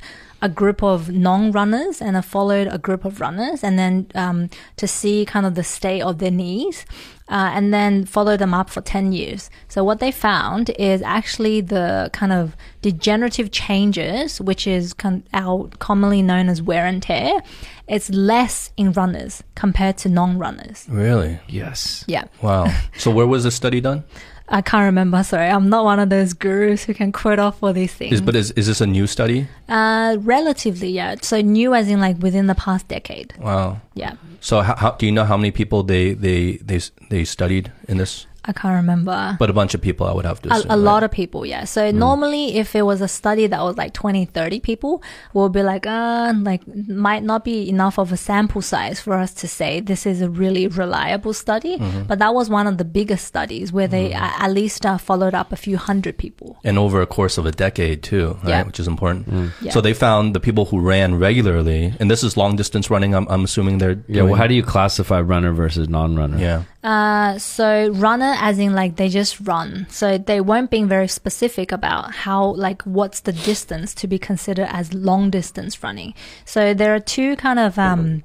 [0.42, 4.86] a group of non-runners and uh, followed a group of runners, and then um, to
[4.86, 6.84] see kind of the state of their knees,
[7.28, 9.50] uh, and then follow them up for ten years.
[9.68, 15.68] So what they found is actually the kind of degenerative changes, which is con- our
[15.78, 17.40] commonly known as wear and tear,
[17.88, 20.86] it's less in runners compared to non-runners.
[20.88, 21.38] Really?
[21.48, 22.04] Yes.
[22.06, 22.24] Yeah.
[22.42, 22.72] Wow.
[22.96, 24.04] so where was this study done?
[24.48, 25.22] I can't remember.
[25.24, 28.12] Sorry, I'm not one of those gurus who can quote off all these things.
[28.14, 29.48] Is, but is, is this a new study?
[29.68, 31.16] uh, relatively, yeah.
[31.20, 33.34] So new, as in like within the past decade.
[33.38, 33.80] Wow.
[33.94, 36.80] Yeah, So how, how, do you know how many people they, they, they,
[37.10, 38.26] they studied in this?
[38.48, 39.36] I can't remember.
[39.38, 40.70] But a bunch of people, I would have to a, assume.
[40.70, 40.82] a right?
[40.82, 41.64] lot of people, yeah.
[41.64, 45.02] So normally, if it was a study that was like 20, 30 people,
[45.34, 49.32] we'll be like, uh, like might not be enough of a sample size for us
[49.34, 51.76] to say this is a really reliable study.
[52.08, 55.34] But that was one of the biggest studies where they a- at least uh, followed
[55.34, 56.58] up a few hundred people.
[56.64, 58.48] and over a course of a decade too, right?
[58.48, 58.62] Yeah.
[58.64, 59.52] Which is important.
[59.60, 59.72] Yeah.
[59.72, 63.14] So they found the people who ran regularly, and this is long distance running.
[63.14, 64.22] I'm, I'm assuming they're Yeah.
[64.22, 66.38] Well, how do you classify runner versus non-runner?
[66.38, 66.62] yeah.
[66.86, 69.88] Uh, so runner as in like they just run.
[69.90, 74.68] So they weren't being very specific about how like what's the distance to be considered
[74.70, 76.14] as long distance running.
[76.44, 78.22] So there are two kind of um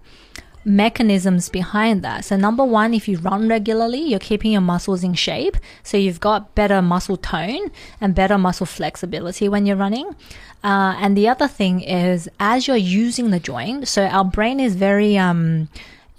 [0.63, 2.23] mechanisms behind that.
[2.23, 5.57] So number one, if you run regularly, you're keeping your muscles in shape.
[5.81, 10.15] So you've got better muscle tone and better muscle flexibility when you're running.
[10.63, 14.75] Uh, and the other thing is as you're using the joint, so our brain is
[14.75, 15.67] very um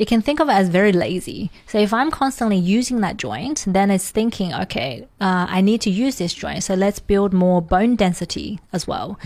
[0.02, 1.48] you can think of it as very lazy.
[1.68, 5.90] So if I'm constantly using that joint, then it's thinking, okay, uh, I need to
[5.90, 9.16] use this joint, so let's build more bone density as well.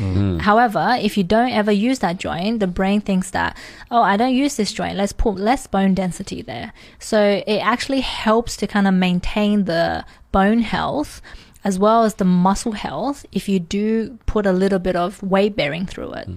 [0.41, 3.57] However, if you don't ever use that joint, the brain thinks that,
[3.91, 6.75] oh, I don't use this joint, let's put less bone density there.
[6.99, 11.23] So it actually helps to kind of maintain the bone health
[11.65, 15.57] as well as the muscle health if you do put a little bit of weight
[15.57, 16.29] bearing through it.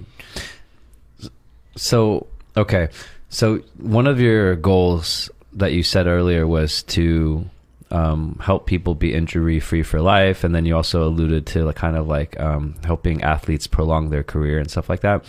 [1.76, 2.88] So, okay.
[3.30, 7.48] So, one of your goals that you said earlier was to
[7.92, 10.44] um, help people be injury free for life.
[10.44, 14.60] And then you also alluded to kind of like um, helping athletes prolong their career
[14.60, 15.26] and stuff like that.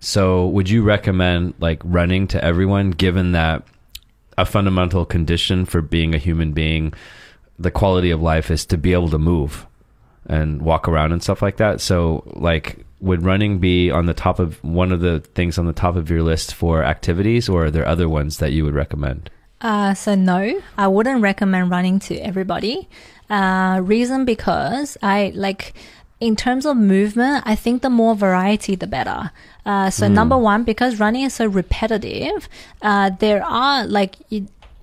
[0.00, 3.66] So, would you recommend like running to everyone given that
[4.36, 6.94] a fundamental condition for being a human being,
[7.58, 9.66] the quality of life is to be able to move
[10.26, 11.80] and walk around and stuff like that.
[11.80, 15.72] So, like, would running be on the top of one of the things on the
[15.72, 19.30] top of your list for activities, or are there other ones that you would recommend?
[19.60, 22.88] Uh, so no, I wouldn't recommend running to everybody.
[23.28, 25.74] Uh, reason because I like,
[26.20, 29.30] in terms of movement, I think the more variety, the better.
[29.66, 32.48] Uh, so number one, because running is so repetitive,
[32.82, 34.16] uh, there are like,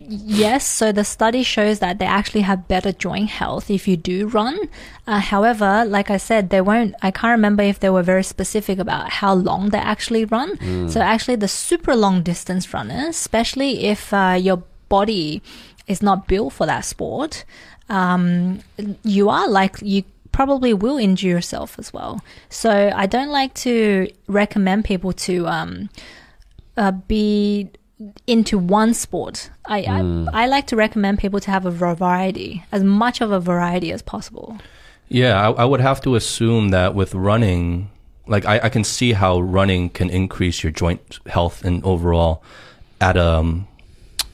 [0.08, 4.28] yes, so the study shows that they actually have better joint health if you do
[4.28, 4.60] run.
[5.08, 8.80] Uh, however, like I said, they won't, I can't remember if they were very specific
[8.80, 10.58] about how long they actually run.
[10.90, 15.42] So actually the super long distance runners, especially if uh, your body
[15.88, 17.46] is not built for that sport,
[17.90, 18.60] um,
[19.04, 22.22] you are like, you probably will injure yourself as well.
[22.50, 25.90] So I don't like to recommend people to um,
[26.76, 27.70] uh, be
[28.28, 29.50] into one sport.
[29.68, 33.40] I, I I like to recommend people to have a variety, as much of a
[33.40, 34.58] variety as possible.
[35.08, 37.90] Yeah, I, I would have to assume that with running,
[38.28, 42.44] like I, I can see how running can increase your joint health and overall
[43.00, 43.68] at um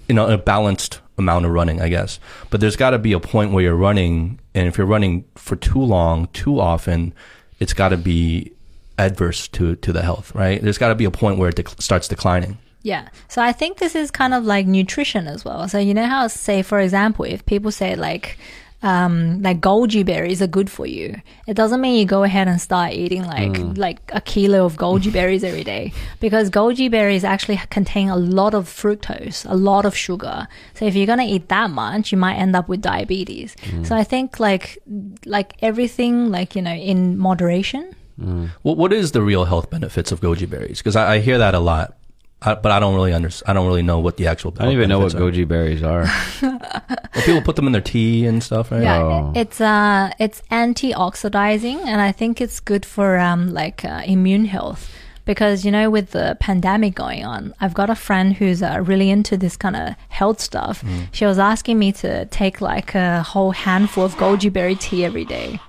[0.08, 2.20] you know a balanced amount of running, I guess.
[2.50, 5.56] But there's got to be a point where you're running, and if you're running for
[5.56, 7.14] too long, too often,
[7.60, 8.52] it's got to be
[8.98, 10.62] adverse to to the health, right?
[10.62, 12.58] There's got to be a point where it dec- starts declining.
[12.84, 13.10] Yeah.
[13.28, 15.68] So I think this is kind of like nutrition as well.
[15.68, 18.38] So you know how say for example, if people say like
[18.84, 21.22] um, like goji berries are good for you.
[21.48, 23.78] It doesn't mean you go ahead and start eating like mm.
[23.78, 28.54] like a kilo of goji berries every day because goji berries actually contain a lot
[28.54, 30.48] of fructose, a lot of sugar.
[30.74, 33.56] So if you're gonna eat that much, you might end up with diabetes.
[33.66, 33.86] Mm.
[33.86, 34.80] So I think like
[35.26, 37.96] like everything like you know in moderation.
[38.20, 38.50] Mm.
[38.64, 40.80] What what is the real health benefits of goji berries?
[40.80, 41.96] Because I, I hear that a lot,
[42.44, 44.54] I, but I don't really under, I don't really know what the actual.
[44.60, 46.06] I don't even know what goji berries are.
[47.14, 48.82] Well, people put them in their tea and stuff, right?
[48.84, 49.34] Yeah, Oh.
[49.36, 54.90] it's uh, it's antioxidizing, and I think it's good for um, like uh, immune health
[55.26, 59.10] because you know with the pandemic going on, I've got a friend who's uh, really
[59.10, 60.84] into this kind of health stuff.
[61.12, 65.26] She was asking me to take like a whole handful of goji berry tea every
[65.26, 65.60] day.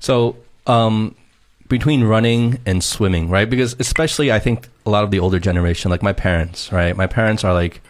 [0.00, 1.14] So, um,
[1.68, 3.48] between running and swimming, right?
[3.48, 6.96] Because especially, I think a lot of the older generation, like my parents, right?
[6.96, 7.80] My parents are like,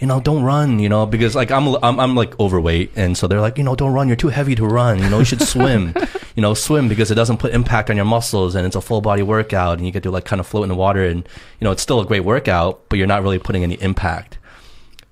[0.00, 3.28] you know, don't run, you know, because like I'm, I'm, I'm like overweight, and so
[3.28, 4.08] they're like, you know, don't run.
[4.08, 4.98] You're too heavy to run.
[4.98, 5.94] You know, you should swim.
[6.34, 9.02] You know, swim because it doesn't put impact on your muscles, and it's a full
[9.02, 11.28] body workout, and you get to like kind of float in the water, and
[11.60, 14.38] you know, it's still a great workout, but you're not really putting any impact.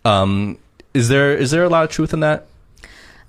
[0.07, 0.57] Um,
[0.95, 2.47] is there is there a lot of truth in that?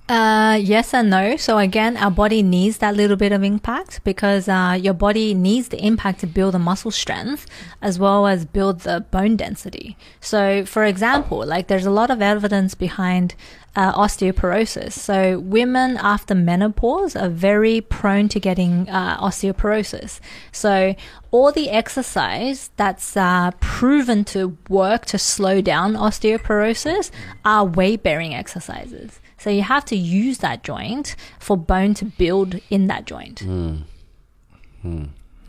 [0.10, 1.38] Uh, yes and no.
[1.38, 5.70] So again, our body needs that little bit of impact because uh, your body needs
[5.70, 7.46] the impact to build the muscle strength
[7.82, 9.96] as well as build the bone density.
[10.20, 13.36] So, for example, like there's a lot of evidence behind
[13.76, 14.92] uh, osteoporosis.
[14.92, 20.20] So, women after menopause are very prone to getting uh, osteoporosis.
[20.52, 20.94] So,
[21.32, 27.12] all the exercise that's uh, proven to work to slow down osteoporosis
[27.46, 29.22] are weight bearing exercises.
[29.42, 33.42] So you have to use that joint for bone to build in that joint.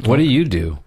[0.07, 0.79] What do you do?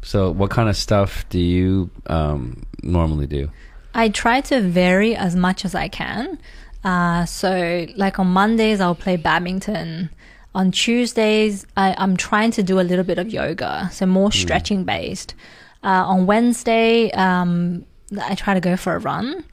[0.00, 3.50] So, what kind of stuff do you um, normally do?
[3.92, 6.38] I try to vary as much as I can.
[6.82, 10.08] Uh, so, like on Mondays, I'll play badminton.
[10.54, 14.84] On Tuesdays, I, I'm trying to do a little bit of yoga, so more stretching
[14.84, 15.34] based.
[15.82, 17.84] Uh, on Wednesday, um,
[18.18, 19.44] I try to go for a run.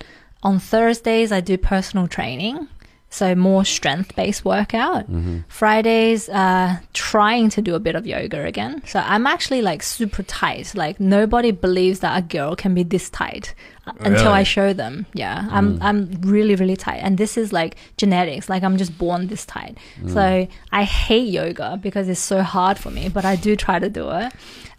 [0.43, 2.69] On Thursdays, I do personal training.
[3.13, 5.05] So more strength based workout.
[5.49, 8.81] Fridays, uh, trying to do a bit of yoga again.
[8.87, 10.73] So I'm actually like super tight.
[10.73, 13.53] Like nobody believes that a girl can be this tight
[13.85, 15.05] uh, until I show them.
[15.13, 18.47] Yeah, I'm I'm really really tight, and this is like genetics.
[18.49, 19.77] Like I'm just born this tight.
[20.07, 23.89] So I hate yoga because it's so hard for me, but I do try to
[23.89, 24.31] do it.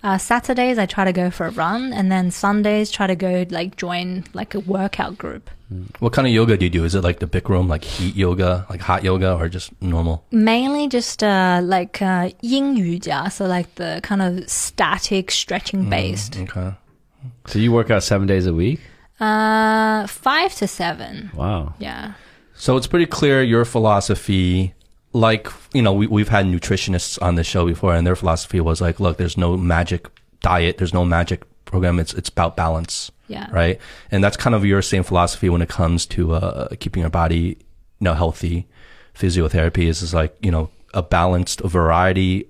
[0.03, 3.45] Uh, Saturdays I try to go for a run, and then Sundays try to go
[3.51, 5.51] like join like a workout group.
[5.99, 6.85] What kind of yoga do you do?
[6.85, 10.25] Is it like the Bikram, like heat yoga, like hot yoga, or just normal?
[10.31, 16.37] Mainly just uh, like uh, yin yoga, so like the kind of static stretching based.
[16.37, 16.75] Okay.
[17.47, 18.81] So you work out seven days a week?
[19.21, 21.31] Uh, five to seven.
[21.35, 21.75] Wow.
[21.79, 22.15] Yeah.
[22.55, 24.75] So it's pretty clear your philosophy,
[25.13, 28.81] like, you know, we, we've had nutritionists on the show before, and their philosophy was
[28.81, 30.09] like, look, there's no magic
[30.41, 31.99] diet, there's no magic program.
[31.99, 33.49] It's, it's about balance, Yeah.
[33.51, 33.81] right?
[34.11, 37.57] And that's kind of your same philosophy when it comes to uh, keeping your body,
[37.99, 38.67] you know, healthy.
[39.15, 42.47] Physiotherapy is, is like, you know, a balanced variety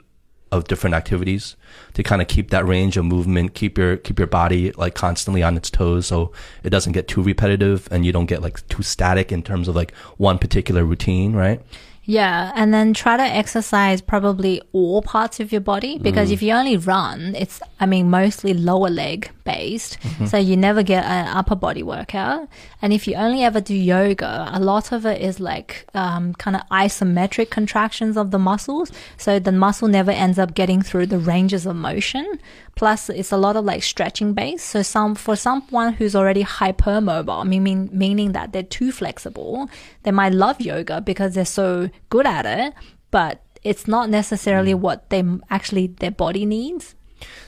[0.52, 1.56] of different activities
[1.94, 5.42] to kind of keep that range of movement, keep your keep your body like constantly
[5.42, 6.30] on its toes so
[6.62, 9.74] it doesn't get too repetitive and you don't get like too static in terms of
[9.74, 11.62] like one particular routine, right?
[12.04, 16.52] Yeah, and then try to exercise probably all parts of your body because if you
[16.52, 21.54] only run, it's I mean mostly lower leg based, so you never get an upper
[21.54, 22.48] body workout.
[22.80, 26.56] And if you only ever do yoga, a lot of it is like um, kind
[26.56, 31.18] of isometric contractions of the muscles, so the muscle never ends up getting through the
[31.18, 32.40] ranges of motion.
[32.74, 34.62] Plus, it's a lot of like stretching base.
[34.62, 39.68] So some for someone who's already hypermobile, meaning meaning that they're too flexible,
[40.04, 42.74] they might love yoga because they're so good at it,
[43.10, 44.80] but it's not necessarily mm.
[44.80, 46.94] what they actually their body needs.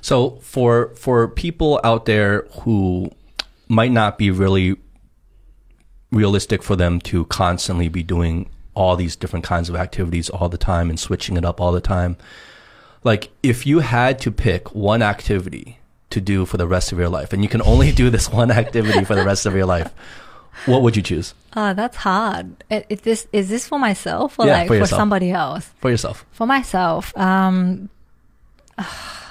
[0.00, 3.10] So for for people out there who
[3.68, 4.76] might not be really
[6.12, 10.58] realistic for them to constantly be doing all these different kinds of activities all the
[10.58, 12.16] time and switching it up all the time.
[13.04, 15.78] Like if you had to pick one activity
[16.10, 18.50] to do for the rest of your life and you can only do this one
[18.50, 19.92] activity for the rest of your life,
[20.66, 22.64] what would you choose Oh, that's hard.
[22.70, 25.70] Is this is this for myself or Yeah, like for for, somebody else?
[25.80, 26.26] for yourself?
[26.32, 27.88] For myself, um,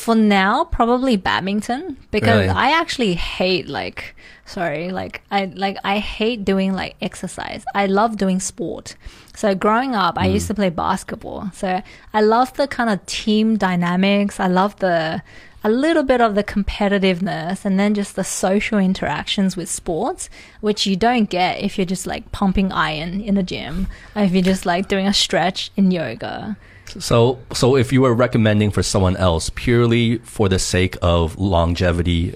[0.00, 2.48] for now, probably badminton because Really?
[2.48, 7.64] I actually hate like sorry, like I like I hate doing like exercise.
[7.74, 8.96] I love doing sport.
[9.36, 10.56] So growing up, I used to mm.
[10.56, 11.50] play basketball.
[11.52, 11.82] So
[12.14, 14.40] I love the kind of team dynamics.
[14.40, 15.22] I love the
[15.62, 20.30] a little bit of the competitiveness and then just the social interactions with sports,
[20.62, 23.86] which you don't get if you're just like pumping iron in a gym
[24.16, 26.56] or if you're just like doing a stretch in yoga.
[26.98, 32.34] So, so if you were recommending for someone else purely for the sake of longevity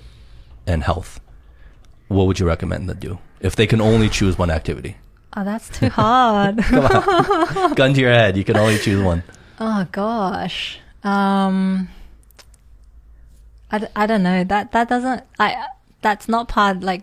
[0.67, 1.21] and health,
[2.09, 4.97] what would you recommend them do if they can only choose one activity?
[5.37, 6.57] Oh, that's too hard.
[7.77, 9.23] Gun to your head, you can only choose one.
[9.59, 10.79] oh gosh.
[11.03, 11.89] Um
[13.71, 14.45] I, d- I don't know.
[14.45, 15.67] That that doesn't I
[16.03, 17.03] that's not part like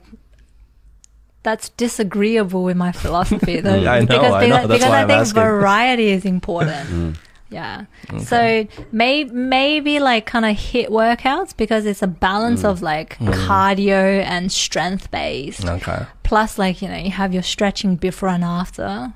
[1.44, 3.76] that's disagreeable with my philosophy though.
[3.82, 4.68] Yeah, I know, because I know.
[4.68, 5.42] because, That's because why I I'm think asking.
[5.44, 7.18] variety is important.
[7.52, 7.86] Yeah.
[8.24, 14.24] So may, maybe like kind of HIIT workouts because it's a balance of like cardio
[14.24, 15.66] and strength based.
[15.68, 19.14] Okay, Plus like, you know, you have your stretching before and after.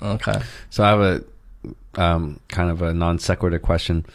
[0.00, 0.40] okay.
[0.70, 1.24] So I have a
[2.00, 4.06] um, kind of a non sequitur question.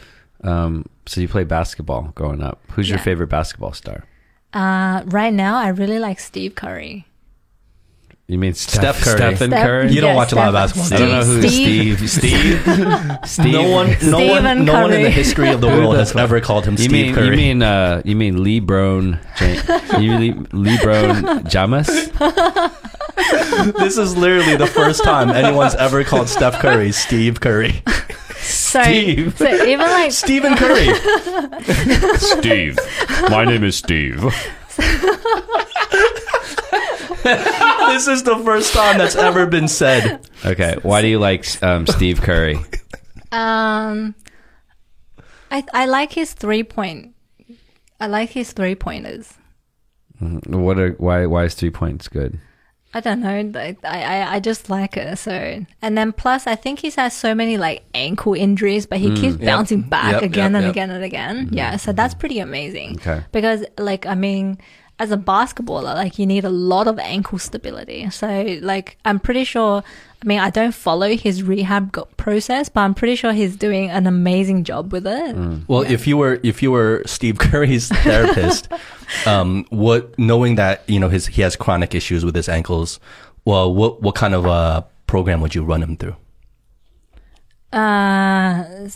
[0.42, 2.60] Um, so you played basketball growing up.
[2.72, 4.04] Who's your favorite basketball star?
[4.52, 7.06] Uh, right now, I really like Steve Curry.
[8.28, 9.16] You mean Steph Steph, Curry.
[9.36, 9.92] Stephen Steph- Curry?
[9.92, 12.10] You don't Yeah, watch a lot of Steph- basketball, I don't know who Steve- Steve.
[12.10, 13.18] Steve.
[13.24, 13.52] Steve.
[13.52, 15.10] No one, no one, Stephen no one in the Curry.
[15.12, 16.22] history of the Who world the has fuck?
[16.22, 17.26] ever called him You Steve mean Curry.
[17.26, 21.86] you mean uh you mean LeBron Ja- you mean Le- LeBron James?
[23.78, 27.80] this is literally the first time anyone's ever called Steph Curry Steve Curry.
[28.38, 29.38] So, Steve.
[29.38, 30.88] so even like Stephen Curry.
[32.18, 32.76] Steve.
[33.30, 34.22] My name is Steve.
[37.88, 40.28] this is the first time that's ever been said.
[40.44, 42.56] Okay, why do you like um, Steve Curry?
[43.32, 44.14] um,
[45.50, 47.14] I I like his three point.
[48.00, 49.32] I like his three pointers.
[50.18, 52.38] What are why why is three points good?
[52.96, 53.42] I don't know.
[53.52, 55.18] like, I, I I just like it.
[55.18, 59.10] So and then plus, I think he's had so many like ankle injuries, but he
[59.10, 60.70] mm, keeps bouncing back Yep, again yep, and yep.
[60.70, 61.46] again and again.
[61.46, 61.54] Mm-hmm.
[61.54, 62.96] Yeah, so that's pretty amazing.
[62.96, 63.20] Okay.
[63.32, 64.56] Because like I mean,
[64.98, 68.08] as a basketballer, like you need a lot of ankle stability.
[68.08, 68.26] So
[68.62, 69.84] like I'm pretty sure.
[70.22, 73.90] I mean, I don't follow his rehab go- process, but I'm pretty sure he's doing
[73.90, 75.36] an amazing job with it.
[75.68, 78.68] Well, if you were if you were Steve Curry's therapist,
[79.26, 82.98] um, what knowing that you know his he has chronic issues with his ankles,
[83.44, 86.16] Well, what what kind of uh, program would you run him through?
[87.72, 88.88] Uh,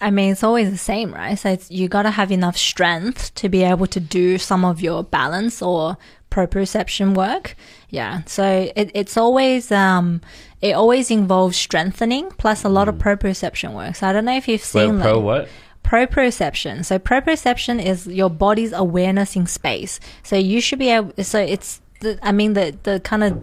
[0.00, 1.34] I mean, it's always the same, right?
[1.36, 4.80] So it's, you got to have enough strength to be able to do some of
[4.80, 5.96] your balance or
[6.30, 7.56] proprioception work.
[7.90, 8.22] Yeah.
[8.26, 10.20] So it, it's always, um,
[10.60, 13.96] it always involves strengthening plus a lot of proprioception work.
[13.96, 15.48] So I don't know if you've seen pro like, what?
[15.84, 16.84] proprioception.
[16.84, 20.00] So proprioception is your body's awareness in space.
[20.22, 21.12] So you should be able.
[21.24, 22.18] So it's the.
[22.22, 23.42] I mean the the kind of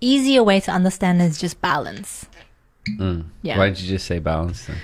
[0.00, 2.26] easier way to understand is just balance.
[3.42, 3.58] Yeah.
[3.58, 4.66] Why did you just say balance?
[4.66, 4.76] Then?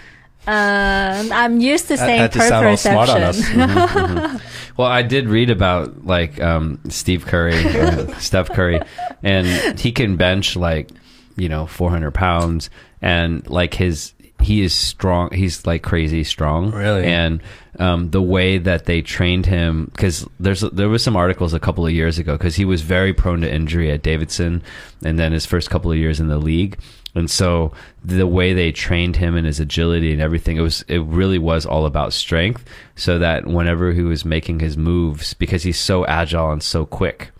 [0.46, 3.40] Um, I'm used to saying had to sound all smart on us.
[3.40, 4.40] proprioception.
[4.76, 8.80] Well, I did read about like um, Steve Curry, uh, Steph Curry,
[9.22, 10.88] and he can bench like
[11.36, 12.70] you know 400 pounds,
[13.02, 15.32] and like his he is strong.
[15.32, 16.70] He's like crazy strong.
[16.70, 17.04] Really?
[17.04, 17.42] and
[17.78, 21.86] um, the way that they trained him because there's there was some articles a couple
[21.86, 24.62] of years ago because he was very prone to injury at Davidson,
[25.04, 26.78] and then his first couple of years in the league.
[27.14, 27.72] And so
[28.04, 31.66] the way they trained him and his agility and everything, it was it really was
[31.66, 32.64] all about strength.
[32.96, 37.32] So that whenever he was making his moves, because he's so agile and so quick,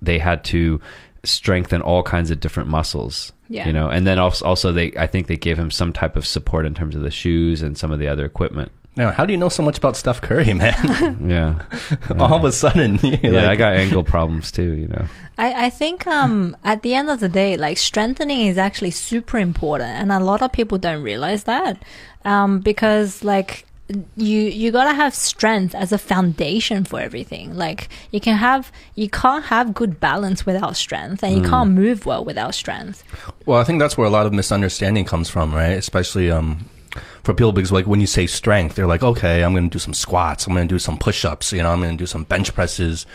[0.00, 0.80] they had to
[1.24, 3.32] strengthen all kinds of different muscles.
[3.48, 3.66] Yeah.
[3.66, 6.26] You know, and then also, also they I think they gave him some type of
[6.26, 8.72] support in terms of the shoes and some of the other equipment.
[8.96, 11.18] Now, how do you know so much about Steph Curry, man?
[11.28, 11.62] Yeah.
[12.18, 15.06] All of a sudden, you're Yeah, I got ankle problems too, you know.
[15.38, 19.38] I, I think um, at the end of the day, like strengthening is actually super
[19.38, 21.82] important, and a lot of people don't realize that
[22.24, 23.64] um, because like
[24.16, 27.56] you you gotta have strength as a foundation for everything.
[27.56, 32.06] Like you can have you can't have good balance without strength, and you can't move
[32.06, 33.02] well without strength.
[33.46, 35.72] Well, I think that's where a lot of misunderstanding comes from, right?
[35.72, 36.66] Especially um,
[37.22, 39.78] for people because like when you say strength, they're like, okay, I'm going to do
[39.78, 42.24] some squats, I'm going to do some push-ups, you know, I'm going to do some
[42.24, 43.06] bench presses,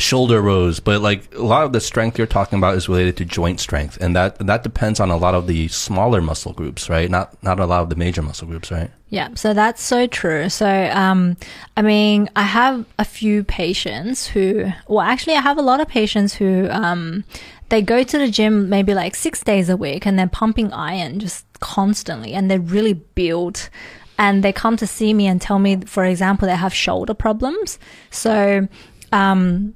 [0.00, 0.80] shoulder rows.
[0.80, 3.98] But like a lot of the strength you're talking about is related to joint strength,
[4.00, 7.10] and that that depends on a lot of the smaller muscle groups, right?
[7.10, 8.90] Not not a lot of the major muscle groups, right?
[9.10, 10.48] Yeah, so that's so true.
[10.48, 11.36] So, um,
[11.76, 15.88] I mean, I have a few patients who, well, actually, I have a lot of
[15.88, 17.24] patients who, um,
[17.70, 21.20] they go to the gym maybe like six days a week and they're pumping iron
[21.20, 23.70] just constantly and they're really built.
[24.18, 27.78] And they come to see me and tell me, for example, they have shoulder problems.
[28.10, 28.68] So,
[29.12, 29.74] um,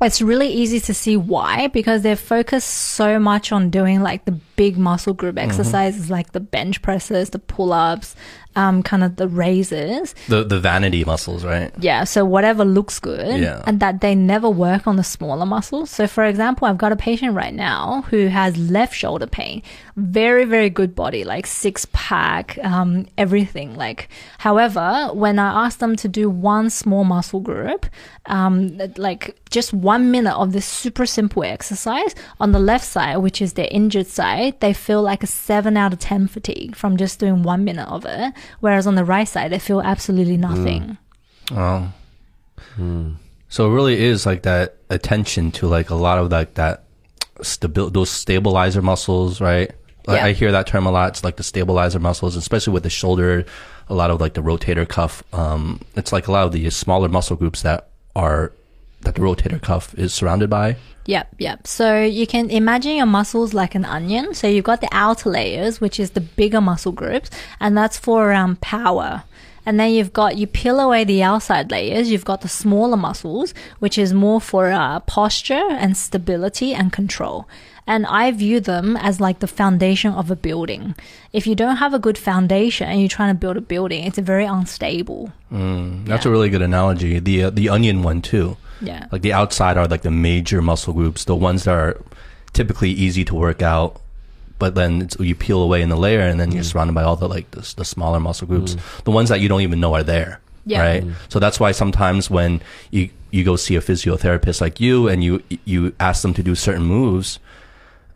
[0.00, 4.32] it's really easy to see why because they're focused so much on doing like the
[4.32, 8.14] big muscle group exercises like the bench presses, the pull ups,
[8.56, 10.14] um, kind of the raises.
[10.28, 11.70] The the vanity muscles, right?
[11.78, 13.62] Yeah, so whatever looks good, Yeah.
[13.66, 15.90] and that they never work on the smaller muscles.
[15.90, 19.62] So, for example, I've got a patient right now who has left shoulder pain,
[19.96, 23.74] very, very good body, like six pack, um, everything.
[23.74, 27.86] Like, however, when I ask them to do one small muscle group,
[28.26, 33.40] um, like just one minute of this super simple exercise on the left side, which
[33.40, 37.18] is their injured side, they feel like a seven out of ten fatigue from just
[37.18, 38.34] doing one minute of it.
[38.60, 40.98] Whereas on the right side, they feel absolutely nothing.
[41.52, 41.90] Oh.
[43.48, 46.84] So it really is like that attention to like a lot of like that
[47.38, 49.70] stabil- those stabilizer muscles, right?
[50.06, 50.26] Like, Yeah.
[50.26, 51.10] I hear that term a lot.
[51.10, 53.44] It's like the stabilizer muscles, especially with the shoulder,
[53.88, 55.22] a lot of like the rotator cuff.
[55.32, 58.52] Um, it's like a lot of the smaller muscle groups that are
[59.02, 60.76] that the rotator cuff is surrounded by.
[61.06, 61.66] Yep, yep.
[61.66, 64.34] So you can imagine your muscles like an onion.
[64.34, 67.30] So you've got the outer layers, which is the bigger muscle groups,
[67.60, 69.22] and that's for um, power.
[69.64, 73.52] And then you've got, you peel away the outside layers, you've got the smaller muscles,
[73.80, 77.48] which is more for uh, posture and stability and control.
[77.86, 80.96] And I view them as like the foundation of a building.
[81.32, 84.18] If you don't have a good foundation and you're trying to build a building, it's
[84.18, 85.32] very unstable.
[85.52, 87.20] Mm, that's a really good analogy.
[87.20, 88.56] The uh, the onion one too.
[88.80, 89.06] Yeah.
[89.12, 92.02] Like the outside are like the major muscle groups, the ones that are
[92.52, 94.00] typically easy to work out.
[94.58, 96.72] But then it's, you peel away in the layer, and then you're mm.
[96.72, 99.04] surrounded by all the like the, the smaller muscle groups, mm.
[99.04, 100.40] the ones that you don't even know are there.
[100.64, 100.80] Yeah.
[100.80, 101.04] Right.
[101.28, 102.60] So that's why sometimes when
[102.90, 106.56] you you go see a physiotherapist like you, and you you ask them to do
[106.56, 107.38] certain moves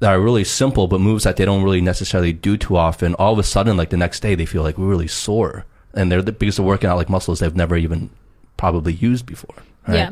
[0.00, 3.34] that are really simple, but moves that they don't really necessarily do too often, all
[3.34, 6.32] of a sudden, like the next day, they feel like really sore, and they're the,
[6.32, 8.10] because they're working out like muscles they've never even
[8.56, 9.54] probably used before.
[9.86, 9.96] Right?
[9.96, 10.10] Yeah.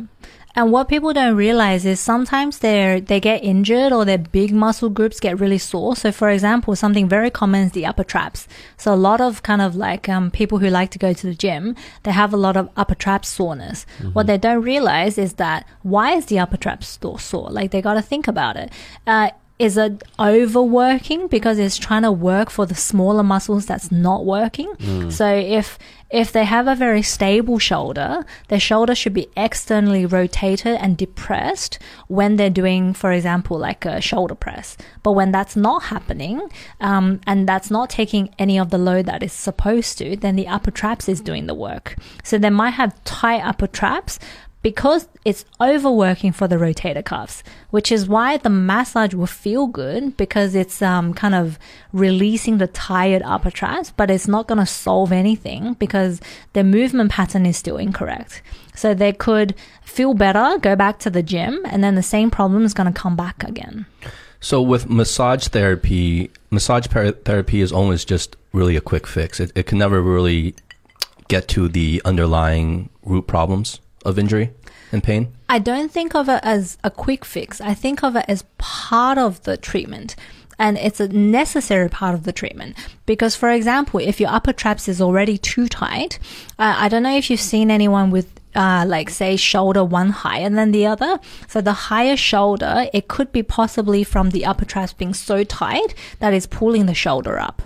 [0.54, 4.90] And what people don't realize is sometimes they they get injured or their big muscle
[4.90, 5.94] groups get really sore.
[5.94, 8.48] So, for example, something very common is the upper traps.
[8.76, 11.34] So, a lot of kind of like um, people who like to go to the
[11.34, 13.86] gym, they have a lot of upper trap soreness.
[14.14, 17.50] What they don't realize is that why is the upper trap so sore?
[17.50, 18.72] Like they got to think about it.
[19.06, 24.24] Uh, is it overworking because it's trying to work for the smaller muscles that's not
[24.24, 24.72] working?
[25.10, 25.78] So if
[26.10, 31.78] if they have a very stable shoulder, their shoulder should be externally rotated and depressed
[32.06, 34.78] when they're doing, for example, like a shoulder press.
[35.02, 36.40] But when that's not happening,
[36.80, 40.48] um, and that's not taking any of the load that is supposed to, then the
[40.48, 41.96] upper traps is doing the work.
[42.24, 44.18] So they might have tight upper traps,
[44.62, 50.16] because it's overworking for the rotator cuffs, which is why the massage will feel good
[50.16, 51.58] because it's um, kind of
[51.92, 56.20] releasing the tired upper traps, but it's not going to solve anything because
[56.54, 58.42] their movement pattern is still incorrect.
[58.74, 62.64] So they could feel better, go back to the gym, and then the same problem
[62.64, 63.86] is going to come back again.
[64.40, 69.40] So with massage therapy, massage therapy is always just really a quick fix.
[69.40, 70.54] It, it can never really
[71.28, 74.52] get to the underlying root problems of injury
[74.92, 75.32] and pain.
[75.48, 77.60] I don't think of it as a quick fix.
[77.60, 80.16] I think of it as part of the treatment.
[80.60, 82.76] And it's a necessary part of the treatment.
[83.06, 86.18] Because, for example, if your upper traps is already too tight,
[86.58, 90.50] uh, I don't know if you've seen anyone with uh, like say shoulder one higher
[90.50, 91.20] than the other.
[91.46, 95.94] So the higher shoulder, it could be possibly from the upper traps being so tight
[96.18, 97.62] that it's pulling the shoulder up.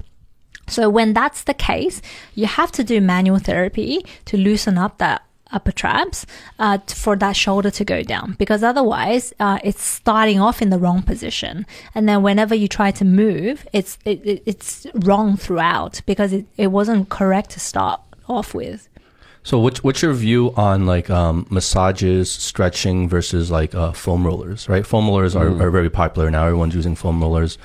[0.68, 2.02] So when that's the case,
[2.34, 5.22] you have to do manual therapy to loosen up that
[5.52, 6.26] upper traps
[6.58, 10.78] uh, for that shoulder to go down because otherwise uh, it's starting off in the
[10.78, 16.00] wrong position and then whenever you try to move it's it, it, it's wrong throughout
[16.06, 18.88] because it, it wasn't correct to start off with
[19.44, 24.68] So what's what's your view on like um, massages, stretching versus like uh, foam rollers?
[24.68, 26.44] Right, foam rollers are, are very popular now.
[26.44, 27.58] Everyone's using foam rollers.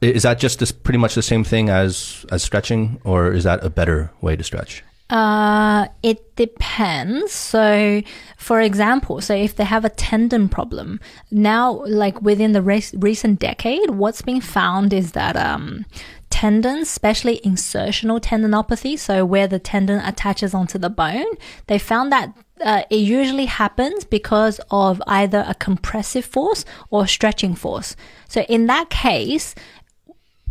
[0.00, 3.62] Is that just this pretty much the same thing as as stretching, or is that
[3.64, 4.82] a better way to stretch?
[5.08, 7.32] Uh, it depends.
[7.32, 8.02] So,
[8.36, 10.98] for example, so if they have a tendon problem,
[11.30, 15.86] now, like within the rec- recent decade, what's been found is that um,
[16.28, 21.32] tendons, especially insertional tendinopathy, so where the tendon attaches onto the bone,
[21.68, 27.54] they found that uh, it usually happens because of either a compressive force or stretching
[27.54, 27.94] force.
[28.26, 29.54] So, in that case,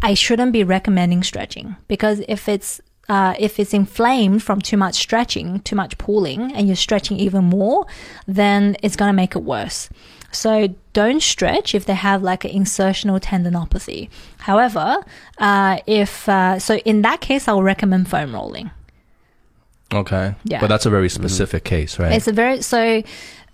[0.01, 2.80] I shouldn't be recommending stretching because if it's
[3.10, 7.43] uh, if it's inflamed from too much stretching, too much pulling, and you're stretching even
[7.43, 7.86] more,
[8.28, 9.89] then it's going to make it worse.
[10.32, 14.10] So don't stretch if they have like an insertional tendinopathy.
[14.39, 14.97] However,
[15.38, 18.72] uh, if uh, so, in that case, I'll recommend foam rolling.
[19.93, 20.60] Okay, Yeah.
[20.60, 22.12] but that's a very specific case, right?
[22.12, 23.03] It's a very so.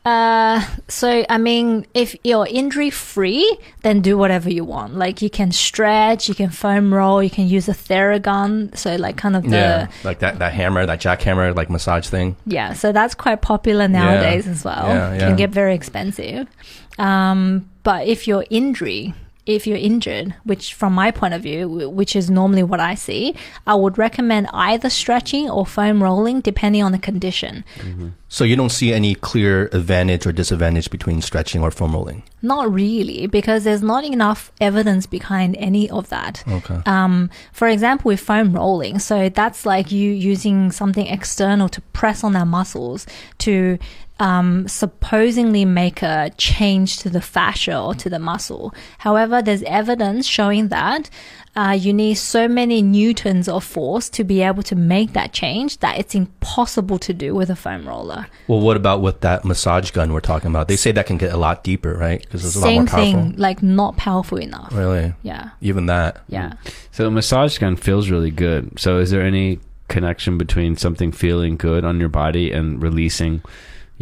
[0.04, 4.96] Uh, so I mean, if you're injury free, then do whatever you want.
[4.96, 8.76] Like you can stretch, you can foam roll, you can use a Theragun.
[8.76, 12.36] So like kind of the yeah, like that that hammer, that jackhammer, like massage thing.
[12.46, 14.88] Yeah, so that's quite popular nowadays as well.
[14.88, 15.28] Yeah, yeah.
[15.28, 16.48] Can get very expensive.
[16.98, 19.14] Um, but if you're injury,
[19.46, 23.36] if you're injured, which from my point of view, which is normally what I see,
[23.66, 27.64] I would recommend either stretching or foam rolling depending on the condition.
[28.30, 32.24] So you don't see any clear advantage or disadvantage between stretching or foam rolling.
[32.42, 36.44] Not really, because there's not enough evidence behind any of that.
[36.48, 36.80] Okay.
[36.86, 42.24] Um, for example, with foam rolling, so that's like you using something external to press
[42.24, 43.06] on their muscles
[43.40, 43.78] to
[44.22, 48.74] um, supposedly make a change to the fascia or to the muscle.
[49.00, 51.10] However, there's evidence showing that
[51.56, 55.80] uh, you need so many newtons of force to be able to make that change
[55.80, 58.28] that it's impossible to do with a foam roller.
[58.48, 60.68] Well, what about with that massage gun we're talking about?
[60.68, 62.22] They say that can get a lot deeper, right?
[62.22, 63.12] Because it's a lot Same more powerful.
[63.32, 64.72] thing, like not powerful enough.
[64.72, 65.50] Really, Yeah.
[65.62, 66.22] even that.
[66.30, 66.54] Yeah.
[66.92, 68.80] So the massage gun feels really good.
[68.80, 69.60] So is there any
[69.90, 73.42] connection between something feeling good on your body and releasing,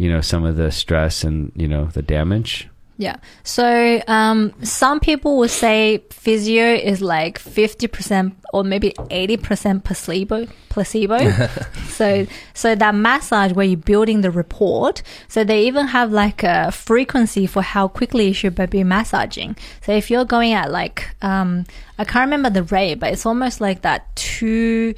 [0.00, 2.68] you know, some of the stress and you know the damage?
[2.96, 3.16] Yeah.
[3.44, 9.84] So um, some people would say physio is like fifty percent or maybe eighty percent
[9.84, 10.46] placebo.
[10.70, 11.18] Placebo.
[11.88, 15.02] so so that massage where you're building the report.
[15.28, 19.56] So they even have like a frequency for how quickly you should be massaging.
[19.82, 21.64] So if you're going at like um,
[21.98, 24.94] I can't remember the rate, but it's almost like that two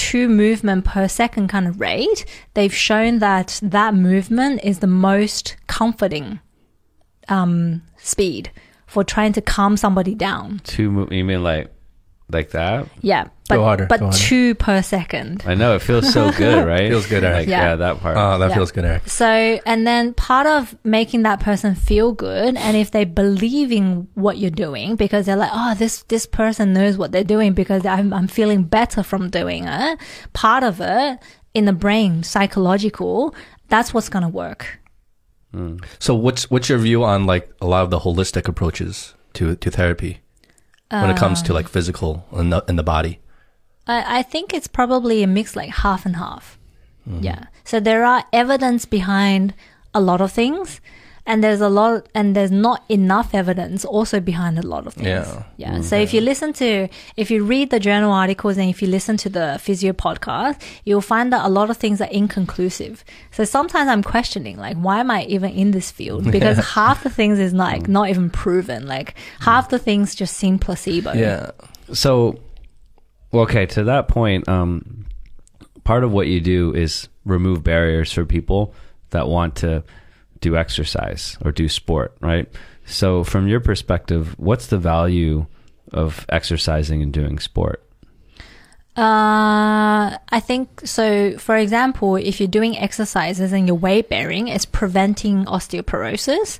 [0.00, 2.24] two movement per second kind of rate.
[2.54, 6.40] They've shown that that movement is the most comforting
[7.28, 8.50] um, speed
[8.86, 10.62] for trying to calm somebody down.
[10.64, 11.70] Two, you mean like
[12.32, 12.86] like that?
[13.02, 14.18] Yeah, but Go harder, but go harder.
[14.18, 15.42] two per second.
[15.46, 16.88] I know it feels so good, right?
[16.90, 17.36] Feels good, Eric.
[17.40, 17.62] Like, yeah.
[17.70, 17.76] Yeah.
[17.76, 18.16] that part.
[18.16, 18.54] Oh, that Yeah.
[18.54, 19.08] feels good, Eric.
[19.08, 24.08] So, and then part of making that person feel good, and if they believe in
[24.14, 27.84] what you're doing, because they're like, oh, this this person knows what they're doing because
[27.86, 29.98] I'm I'm feeling better from doing it.
[30.32, 31.18] Part of it
[31.54, 33.34] in the brain, psychological,
[33.68, 34.78] that's what's gonna work.
[35.52, 35.78] Hmm.
[35.98, 39.70] So what's what's your view on like a lot of the holistic approaches to to
[39.70, 40.20] therapy
[40.90, 43.20] when it comes to um, like physical in the in the body?
[43.86, 46.58] I, I think it's probably a mix like half and half.
[47.08, 47.24] Mm-hmm.
[47.24, 47.46] Yeah.
[47.64, 49.54] So there are evidence behind
[49.94, 50.80] a lot of things
[51.26, 55.06] and there's a lot and there's not enough evidence also behind a lot of things.
[55.06, 55.42] Yeah.
[55.56, 55.80] Yeah.
[55.82, 59.16] So if you listen to if you read the journal articles and if you listen
[59.18, 63.04] to the physio podcast, you'll find that a lot of things are inconclusive.
[63.30, 66.30] So sometimes I'm questioning like why am I even in this field?
[66.40, 68.86] Because half the things is like not even proven.
[68.86, 71.12] Like half the things just seem placebo.
[71.12, 71.50] Yeah.
[71.92, 72.38] So,
[73.34, 75.06] okay, to that point, um,
[75.84, 78.74] part of what you do is remove barriers for people
[79.10, 79.82] that want to
[80.40, 82.48] do exercise or do sport, right?
[82.86, 85.46] So, from your perspective, what's the value
[85.92, 87.84] of exercising and doing sport?
[88.96, 91.38] Uh, I think so.
[91.38, 96.58] For example, if you're doing exercises and you're weight bearing, it's preventing osteoporosis.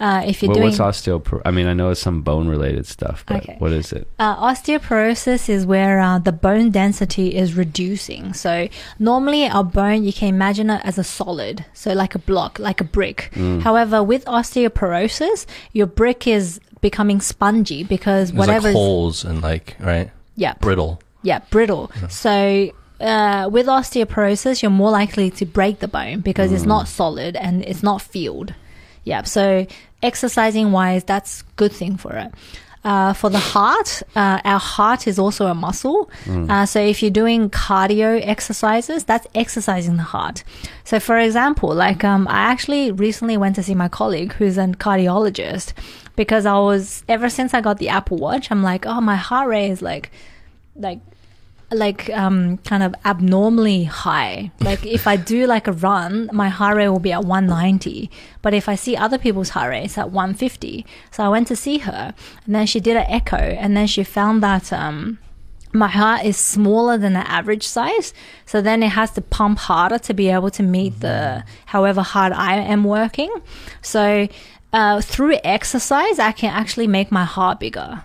[0.00, 1.42] Uh, if you're Well, doing what's osteoporosis?
[1.44, 3.56] I mean, I know it's some bone related stuff, but Okay.
[3.58, 4.08] what is it?
[4.18, 8.32] Uh, osteoporosis is where uh, the bone density is reducing.
[8.32, 12.58] So normally our bone, you can imagine it as a solid, so like a block,
[12.58, 13.30] like a brick.
[13.34, 13.60] Mm.
[13.60, 19.76] However, with osteoporosis, your brick is becoming spongy because There's whatever, like holes and like
[19.80, 20.98] right yeah, brittle.
[21.22, 21.92] yeah, brittle.
[22.08, 22.70] So
[23.00, 27.62] uh, with osteoporosis, you're more likely to break the bone because it's not solid and
[27.64, 28.54] it's not filled.
[29.04, 29.22] Yeah.
[29.24, 29.66] So
[30.02, 32.32] exercising wise, that's good thing for it.
[32.82, 36.10] Uh, for the heart, uh, our heart is also a muscle.
[36.50, 40.42] Uh, so if you're doing cardio exercises, that's exercising the heart.
[40.84, 44.66] So for example, like um, I actually recently went to see my colleague who's a
[44.68, 45.74] cardiologist
[46.16, 49.48] because I was ever since I got the Apple Watch, I'm like, oh, my heart
[49.48, 50.10] rate is like
[50.74, 51.00] like
[51.72, 54.50] like um kind of abnormally high.
[54.60, 58.10] Like if i do like a run my heart rate will be at 190
[58.42, 61.78] but if i see other people's heart rates at 150 so i went to see
[61.78, 62.14] her
[62.44, 65.18] and then she did an echo and then she found that um
[65.72, 68.12] my heart is smaller than the average size.
[68.44, 72.32] So then it has to pump harder to be able to meet the however hard
[72.32, 73.32] i am working.
[73.82, 74.28] So
[74.72, 78.02] uh, through exercise, I can actually make my heart bigger,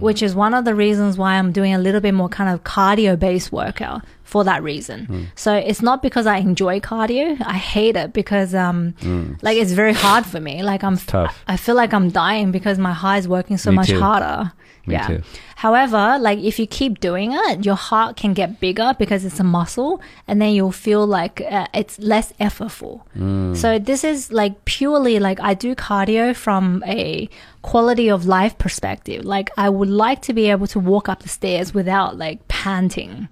[0.00, 2.62] which is one of the reasons why I'm doing a little bit more kind of
[2.64, 5.28] cardio based workout for that reason.
[5.34, 7.36] So it's not because I enjoy cardio.
[7.44, 8.94] I hate it because, um,
[9.42, 10.62] like it's very hard for me.
[10.62, 11.42] Like I'm, tough.
[11.48, 14.00] I feel like I'm dying because my heart is working so Me much too.
[14.00, 14.52] harder.
[14.86, 15.06] Me yeah.
[15.06, 15.22] too.
[15.56, 19.44] However, like if you keep doing it, your heart can get bigger because it's a
[19.44, 23.02] muscle, and then you'll feel like uh, it's less effortful.
[23.18, 23.56] Mm.
[23.56, 27.28] So this is like purely like I do cardio from a
[27.62, 29.24] quality of life perspective.
[29.24, 33.28] Like I would like to be able to walk up the stairs without like panting,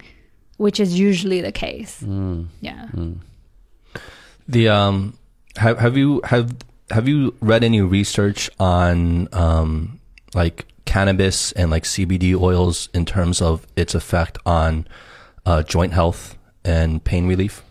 [0.57, 2.03] which is usually the case.
[2.03, 2.47] Mm.
[2.61, 2.89] Yeah.
[4.49, 5.17] The um,
[5.57, 6.57] have have you have
[6.91, 10.01] have you read any research on um
[10.35, 14.87] like cannabis and like CBD oils in terms of its effect on
[15.45, 17.65] uh, joint health and pain relief?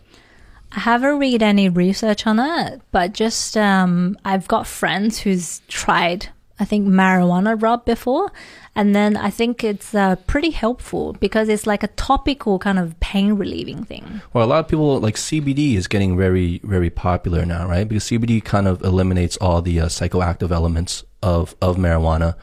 [0.72, 6.28] I haven't read any research on it, but just um, I've got friends who's tried,
[6.60, 8.30] I think, marijuana rub before,
[8.74, 12.98] and then I think it's uh, pretty helpful because it's like a topical kind of
[13.00, 14.20] pain relieving thing.
[14.34, 17.88] Well, a lot of people like CBD is getting very very popular now, right?
[17.88, 22.34] Because CBD kind of eliminates all the uh, psychoactive elements of of marijuana.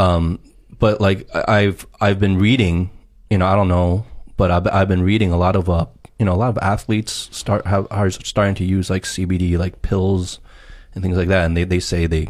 [0.00, 0.40] Um,
[0.78, 2.90] but like I've I've been reading,
[3.28, 5.86] you know, I don't know, but I've I've been reading a lot of uh,
[6.18, 9.82] you know, a lot of athletes start have are starting to use like CBD like
[9.82, 10.40] pills
[10.94, 12.28] and things like that, and they they say they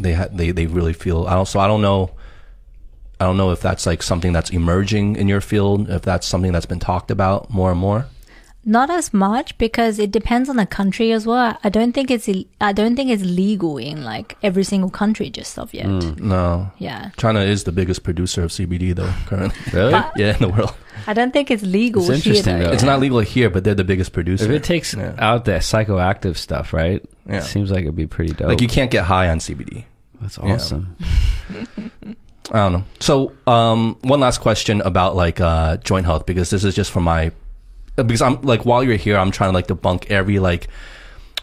[0.00, 1.26] they ha- they they really feel.
[1.26, 2.10] I don't so I don't know.
[3.20, 6.52] I don't know if that's like something that's emerging in your field, if that's something
[6.52, 8.06] that's been talked about more and more.
[8.62, 11.56] Not as much because it depends on the country as well.
[11.64, 12.28] I don't think it's
[12.60, 15.86] I don't think it's legal in like every single country just of yet.
[16.20, 16.70] No.
[16.78, 19.58] Yeah, China is the biggest producer of CBD though, currently.
[19.72, 19.92] Really?
[20.16, 20.74] yeah, in the world.
[21.06, 22.02] I don't think it's legal.
[22.02, 22.68] It's interesting, here, though.
[22.68, 22.74] though.
[22.74, 24.44] It's not legal here, but they're the biggest producer.
[24.44, 25.14] If it takes Yeah.
[25.18, 27.02] out that psychoactive stuff, right?
[27.26, 27.38] Yeah.
[27.38, 28.48] It seems like it'd be pretty dope.
[28.48, 29.84] like you can't get high on CBD.
[30.20, 30.52] That's Yeah.
[30.52, 30.96] awesome.
[32.52, 32.84] I don't know.
[32.98, 37.00] So, um, one last question about like uh, joint health because this is just for
[37.00, 37.32] my
[38.02, 40.68] because I'm like while you're here, I'm trying to like debunk every like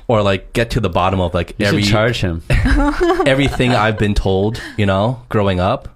[0.08, 2.44] or like get to the bottom of like You every charge him.
[2.50, 5.90] everything I've been told, you know, growing up.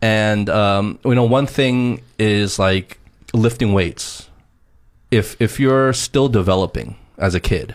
[0.00, 2.98] And um, you know, one thing is like
[3.32, 4.28] lifting weights.
[5.10, 7.74] If if you're still developing as a kid,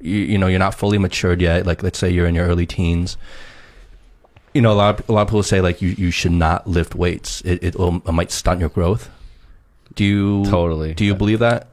[0.00, 1.66] you, you know, you're not fully matured yet.
[1.66, 3.16] Like let's say you're in your early teens.
[4.54, 6.66] You know, a lot of, a lot of people say like you, you should not
[6.66, 7.42] lift weights.
[7.42, 9.10] It it, will, it might stunt your growth.
[9.94, 10.94] Do you Totally.
[10.94, 11.68] Do you believe that?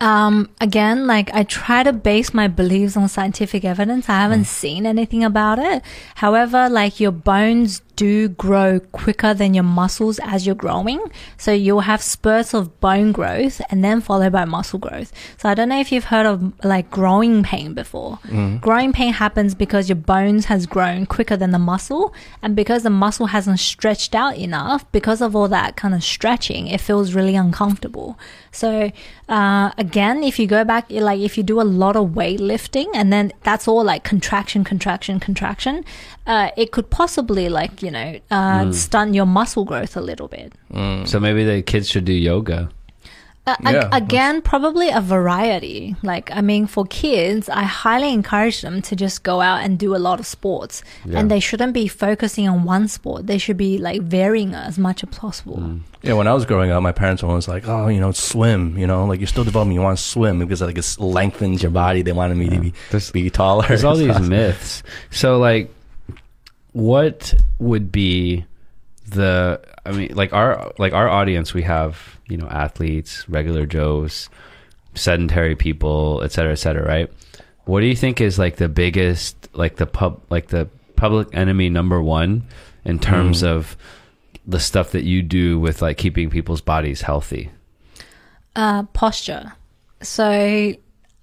[0.00, 4.08] Um, again, like I try to base my beliefs on scientific evidence.
[4.08, 5.84] I haven't seen anything about it.
[6.16, 11.00] However, like your bones do grow quicker than your muscles as you're growing.
[11.36, 15.12] So you'll have spurts of bone growth and then followed by muscle growth.
[15.38, 18.18] So I don't know if you've heard of like growing pain before.
[18.58, 22.90] Growing pain happens because your bones has grown quicker than the muscle and because the
[22.90, 27.36] muscle hasn't stretched out enough, because of all that kind of stretching, it feels really
[27.36, 28.18] uncomfortable.
[28.50, 28.90] So,
[29.28, 33.12] uh, again, if you go back, like if you do a lot of weightlifting and
[33.12, 35.84] then that's all like contraction, contraction, contraction,
[36.26, 40.52] uh, it could possibly like, you know, uh, stunt your muscle growth a little bit.
[41.06, 42.70] So maybe the kids should do yoga.
[43.44, 45.96] Uh, ag- Yeah, again, probably a variety.
[46.04, 49.96] Like, I mean, for kids, I highly encourage them to just go out and do
[49.96, 50.84] a lot of sports.
[51.04, 51.18] Yeah.
[51.18, 53.26] And they shouldn't be focusing on one sport.
[53.26, 55.56] They should be like varying as much as possible.
[55.56, 55.80] Mm.
[56.04, 58.78] Yeah, when I was growing up, my parents were always like, "Oh, you know, swim.
[58.78, 59.72] You know, like you're still developing.
[59.72, 62.02] You want to swim because like it lengthens your body.
[62.02, 63.66] They wanted me to be There's- be taller.
[63.66, 64.84] There's all these myths.
[65.10, 65.68] So like
[66.72, 68.44] what would be
[69.08, 74.28] the I mean like our like our audience we have, you know, athletes, regular joes,
[74.94, 77.12] sedentary people, et cetera, et cetera, right?
[77.64, 81.68] What do you think is like the biggest like the pub like the public enemy
[81.68, 82.44] number one
[82.84, 83.48] in terms Mm.
[83.48, 83.76] of
[84.46, 87.50] the stuff that you do with like keeping people's bodies healthy?
[88.56, 89.52] Uh, posture.
[90.02, 90.74] So,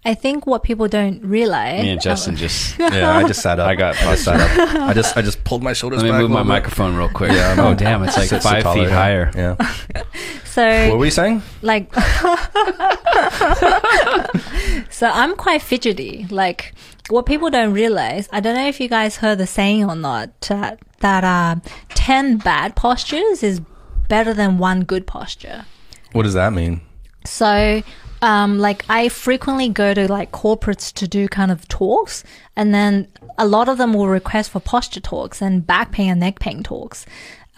[0.05, 1.83] I think what people don't realize.
[1.83, 3.67] Me and Justin just Yeah, I just sat up.
[3.67, 4.89] I got I sat up.
[4.89, 6.21] I just I just pulled my shoulders let me back.
[6.21, 6.47] move my bit.
[6.47, 7.33] microphone real quick.
[7.33, 8.95] Yeah, oh damn, it's like Sit- sit five taller, feet yeah.
[8.95, 9.31] higher.
[9.35, 9.55] Yeah.
[10.45, 11.41] so, What were you saying?
[11.61, 11.93] like
[14.89, 16.73] so i'm quite fidgety like
[17.09, 20.29] what people don't realize i don't know if you guys heard the saying or not
[20.51, 21.55] uh, that uh,
[21.89, 23.61] 10 bad postures is
[24.07, 25.65] better than one good posture
[26.13, 26.81] What does that mean?
[27.25, 27.81] so
[28.21, 32.23] um, like i frequently go to like corporates to do kind of talks
[32.55, 33.07] and then
[33.37, 36.63] a lot of them will request for posture talks and back pain and neck pain
[36.63, 37.05] talks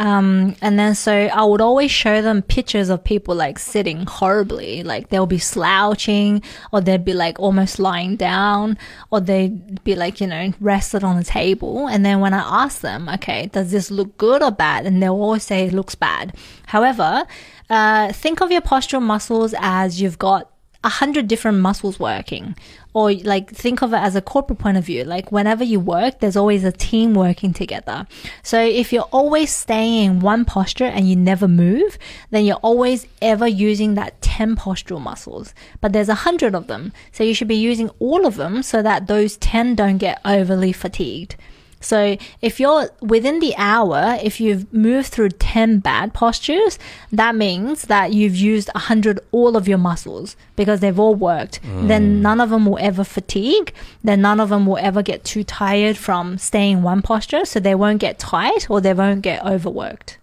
[0.02, 4.82] um, and then so I would always show them pictures of people like sitting horribly,
[4.82, 6.42] like they'll be slouching
[6.72, 8.80] or they'd be like almost lying down
[9.12, 11.86] or they'd be like, you know, rested on the table.
[11.86, 14.88] And then when I ask them, okay, does this look good or bad?
[14.88, 16.36] And they'll always say it looks bad.
[16.66, 17.24] However,
[17.70, 20.52] uh, think of your postural muscles as you've got
[20.84, 22.56] a hundred different muscles working
[22.94, 26.20] or like think of it as a corporate point of view like whenever you work
[26.20, 28.08] there's always a team working together.
[28.44, 31.98] So if you're always staying in one posture and you never move
[32.30, 35.54] then you're always ever using that 10 postural muscles.
[35.80, 36.94] But there's a hundred of them.
[37.12, 40.74] So you should be using all of them so that those 10 don't get overly
[40.74, 41.36] fatigued
[41.82, 46.80] so if you're within the hour, if you've moved through 10 bad postures,
[47.12, 51.60] that means that you've used 100 all of your muscles because they've all worked.
[51.64, 52.22] Then mm.
[52.22, 53.74] none of them will ever fatigue.
[54.04, 57.46] Then none of them will ever get too tired from staying in one posture.
[57.46, 60.18] So they won't get tight or they won't get overworked.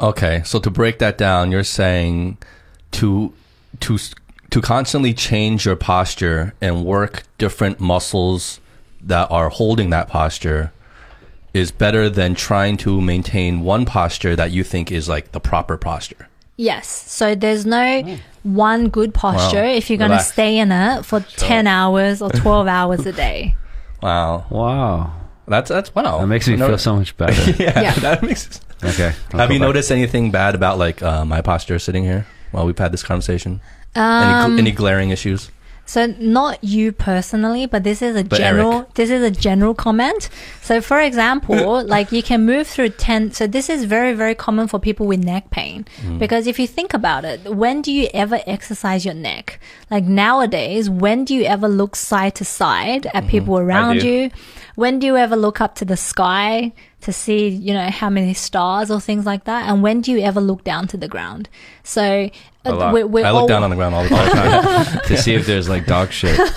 [0.00, 2.36] Okay, so to break that down, you're saying
[2.92, 3.32] to
[3.80, 3.98] to
[4.50, 8.60] to constantly change your posture and work different muscles
[9.04, 10.72] that are holding that posture
[11.52, 15.76] is better than trying to maintain one posture that you think is like the proper
[15.76, 16.28] posture.
[16.56, 16.86] Yes.
[16.88, 19.68] So there's no one good posture Wow.
[19.74, 23.56] if you're going to stay in it for 10 hours or 12 hours a day.
[24.02, 25.12] Wow, Wow.
[25.48, 26.18] that's that's wow.
[26.20, 27.50] That makes me No- feel so much better.
[27.62, 27.94] yeah, Yeah.
[28.06, 28.60] that makes.
[28.82, 29.12] okay.
[29.32, 29.66] I'll Have you back.
[29.68, 33.60] noticed anything bad about like uh, my posture sitting here while we've had this conversation?
[33.96, 35.50] any, Um, gl- any glaring issues?
[35.86, 38.94] So not you personally, but this is a But general Eric.
[38.94, 40.28] this is a general comment.
[40.62, 44.66] So for example, like you can move through 10 so this is very very common
[44.68, 45.84] for people with neck pain
[46.18, 49.60] because if you think about it, when do you ever exercise your neck?
[49.90, 54.30] Like nowadays, when do you ever look side to side at people around you?
[54.76, 56.72] When do you ever look up to the sky
[57.02, 59.68] to see, you know, how many stars or things like that?
[59.68, 61.48] And when do you ever look down to the ground?
[61.84, 62.30] So
[62.64, 62.94] A uh, lot.
[62.96, 65.00] I look all- down on the ground all the time.
[65.06, 66.38] to see if there's like dog shit.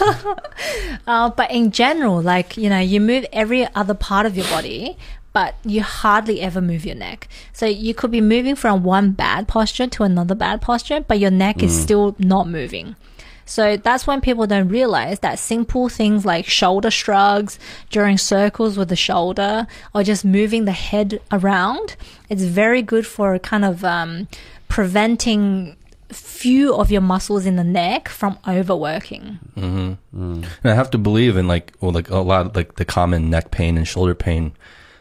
[1.05, 4.97] Uh, but in general, like, you know, you move every other part of your body,
[5.31, 7.29] but you hardly ever move your neck.
[7.53, 11.31] So you could be moving from one bad posture to another bad posture, but your
[11.31, 12.97] neck is still not moving.
[13.45, 17.57] So that's when people don't realize that simple things like shoulder shrugs
[17.89, 21.95] during circles with the shoulder or just moving the head around,
[22.29, 24.27] it's very good for kind of um,
[24.67, 25.77] preventing
[26.11, 29.39] few of your muscles in the neck from overworking.
[29.55, 33.29] And I have to believe in like well like a lot of like the common
[33.29, 34.53] neck pain and shoulder pain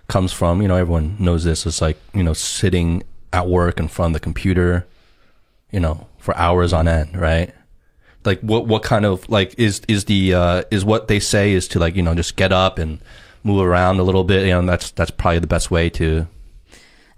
[0.08, 1.66] comes from, you know, everyone knows this.
[1.66, 3.02] It's like, you know, sitting
[3.32, 4.86] at work in front of the computer,
[5.72, 7.52] you know, for hours on end, right?
[8.26, 11.68] like what what kind of like is is the uh is what they say is
[11.68, 12.98] to like you know just get up and
[13.44, 16.26] move around a little bit you know that's that's probably the best way to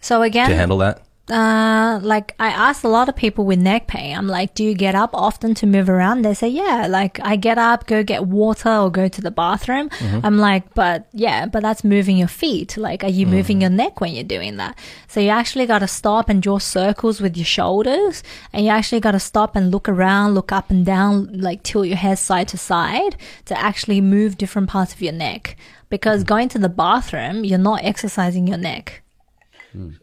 [0.01, 3.87] So again, to handle that uh, like I asked a lot of people with neck
[3.87, 6.22] pain, I'm like, do you get up often to move around?
[6.22, 9.89] They say, yeah, like I get up, go get water or go to the bathroom.
[9.91, 10.20] Mm-hmm.
[10.24, 12.76] I'm like, but yeah, but that's moving your feet.
[12.76, 13.31] Like, are you mm.
[13.31, 14.79] moving your neck when you're doing that?
[15.07, 18.22] So you actually got to stop and draw circles with your shoulders
[18.53, 21.87] and you actually got to stop and look around, look up and down, like tilt
[21.87, 23.16] your head side to side
[23.47, 25.57] to actually move different parts of your neck.
[25.91, 26.26] Because mm.
[26.26, 29.03] going to the bathroom, you're not exercising your neck.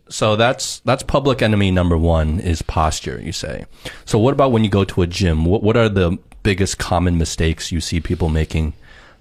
[0.10, 3.20] So that's that's public enemy number one is posture.
[3.22, 3.66] You say.
[4.06, 5.46] So what about when you go to a gym?
[5.46, 8.74] What what are the biggest common mistakes you see people making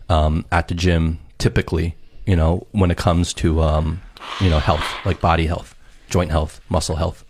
[0.09, 1.19] um, at the gym?
[1.39, 1.97] Typically,
[2.27, 4.01] you know, when it comes to um,
[4.41, 5.75] you know health, like body health,
[6.09, 7.25] joint health, muscle health.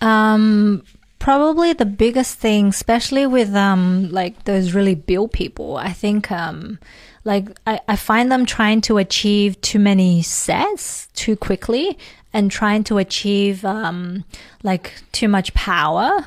[0.00, 0.82] Um,
[1.18, 6.78] probably the biggest thing, especially with um like those really built people, I think um
[7.24, 11.96] like I, I find them trying to achieve too many sets too quickly
[12.32, 14.24] and trying to achieve um
[14.62, 16.26] like too much power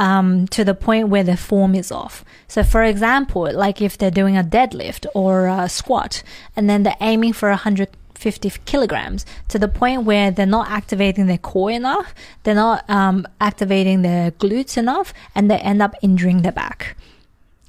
[0.00, 2.24] um, to the point where their form is off.
[2.48, 6.22] So, for example, like if they're doing a deadlift or a squat,
[6.56, 11.38] and then they're aiming for 150 kilograms to the point where they're not activating their
[11.38, 16.52] core enough, they're not um, activating their glutes enough, and they end up injuring their
[16.52, 16.96] back.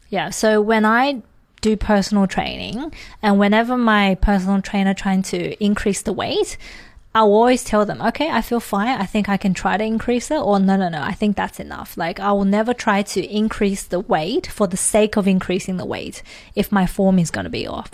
[0.10, 0.30] Yeah.
[0.30, 1.22] So when I
[1.60, 6.58] do personal training, and whenever my personal trainer trying to increase the weight,
[7.14, 8.88] I'll always tell them, okay, I feel fine.
[8.88, 10.40] I think I can try to increase it.
[10.40, 11.98] Or no, no, no, I think that's enough.
[11.98, 15.86] Like I will never try to increase the weight for the sake of increasing the
[15.86, 16.24] weight
[16.56, 17.92] if my form is going to be off.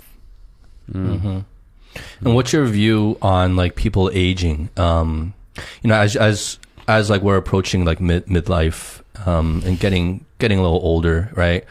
[2.20, 4.68] And what's your view on like people aging?
[4.76, 5.34] Um,
[5.82, 10.58] you know, as as as like we're approaching like mid midlife um, and getting getting
[10.58, 11.64] a little older, right?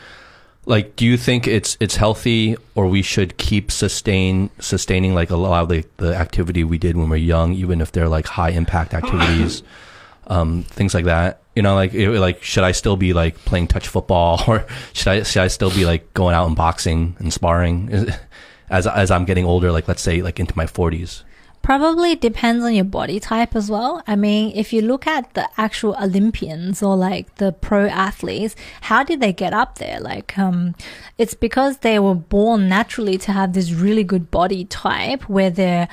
[0.67, 5.37] Like, do you think it's it's healthy, or we should keep sustain sustaining like a
[5.37, 8.27] lot of the, the activity we did when we are young, even if they're like
[8.27, 9.63] high impact activities,
[10.27, 11.41] um, things like that?
[11.55, 15.07] You know, like it, like should I still be like playing touch football, or should
[15.07, 18.11] I should I still be like going out and boxing and sparring?
[18.69, 21.23] As as I'm getting older, like let's say like into my 40s.
[21.67, 24.01] Probably depends on your body type as well.
[24.07, 29.03] I mean, if you look at the actual Olympians or like the pro athletes, how
[29.03, 29.99] did they get up there?
[29.99, 30.75] Like, um,
[31.17, 35.89] it's because they were born naturally to have this really good body type where they're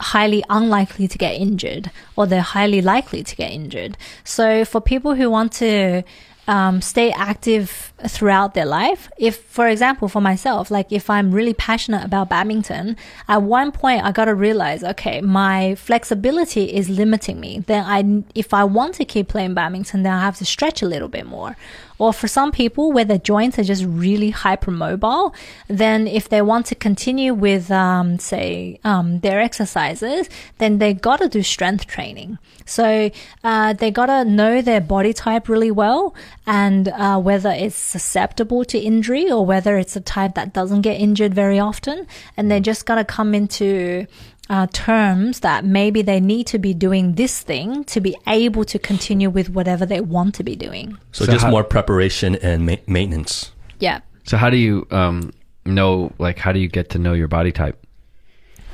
[0.00, 3.98] highly unlikely to get injured or they're highly likely to get injured.
[4.24, 6.04] So for people who want to
[6.48, 9.10] um, stay active throughout their life.
[9.18, 12.96] If, for example, for myself, like if I'm really passionate about badminton,
[13.28, 17.60] at one point I got to realize, okay, my flexibility is limiting me.
[17.66, 20.86] Then I, if I want to keep playing badminton, then I have to stretch a
[20.86, 21.56] little bit more.
[21.98, 25.34] Or for some people where their joints are just really hypermobile,
[25.66, 30.28] then if they want to continue with, um, say, um, their exercises,
[30.58, 32.38] then they got to do strength training.
[32.64, 33.10] So
[33.42, 36.14] uh, they got to know their body type really well
[36.46, 41.00] and uh, whether it's susceptible to injury or whether it's a type that doesn't get
[41.00, 42.06] injured very often.
[42.36, 44.06] And they just got to come into
[44.50, 48.78] uh, terms that maybe they need to be doing this thing to be able to
[48.78, 50.96] continue with whatever they want to be doing.
[51.12, 53.52] So, So just how- more preparation and ma- maintenance.
[53.78, 54.00] Yeah.
[54.24, 55.32] So how do you um
[55.66, 57.76] know like how do you get to know your body type?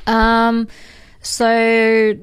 [0.06, 0.68] Um,
[1.24, 2.14] so,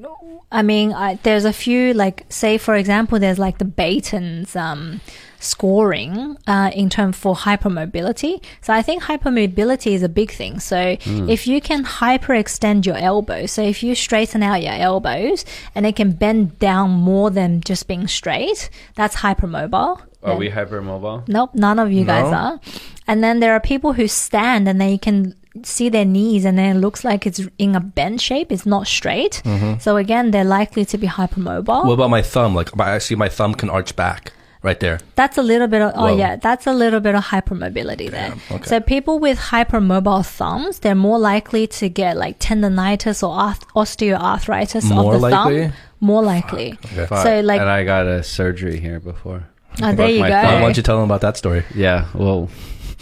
[0.50, 5.00] I mean, I, there's a few, like, say, for example, there's like the Beighton's um,
[5.40, 8.42] scoring uh, in terms for hypermobility.
[8.60, 10.60] So, I think hypermobility is a big thing.
[10.60, 15.44] So, if you can hyperextend your elbows, so if you straighten out your elbows
[15.74, 20.00] and it can bend down more than just being straight, that's hypermobile.
[20.22, 21.26] Are Then- we hypermobile?
[21.28, 22.60] Nope, none of you guys are.
[23.08, 25.34] And then there are people who stand and they can
[25.64, 28.50] see their knees and then it looks like it's in a bend shape.
[28.50, 29.42] It's not straight.
[29.44, 29.78] Mm-hmm.
[29.80, 31.84] So again, they're likely to be hypermobile.
[31.84, 32.54] What about my thumb?
[32.54, 34.32] Like I see my thumb can arch back
[34.62, 35.00] right there.
[35.16, 36.16] that's a little bit of, oh Whoa.
[36.16, 38.32] yeah, that's a little bit of hypermobility there.
[38.50, 38.64] okay.
[38.64, 43.34] So people with hypermobile thumbs, they're more likely to get like tendonitis or
[43.74, 45.62] osteoarthritis More of the likely?
[45.64, 45.72] thumb.
[46.00, 46.72] More likely.
[46.86, 47.06] Okay.
[47.06, 47.24] Fuck.
[47.24, 49.44] So like, and I got a surgery here before.
[49.82, 50.28] oh, there you go.
[50.30, 50.54] thumb.
[50.54, 51.64] Why don't you tell them about that story?
[51.74, 52.48] Yeah, well,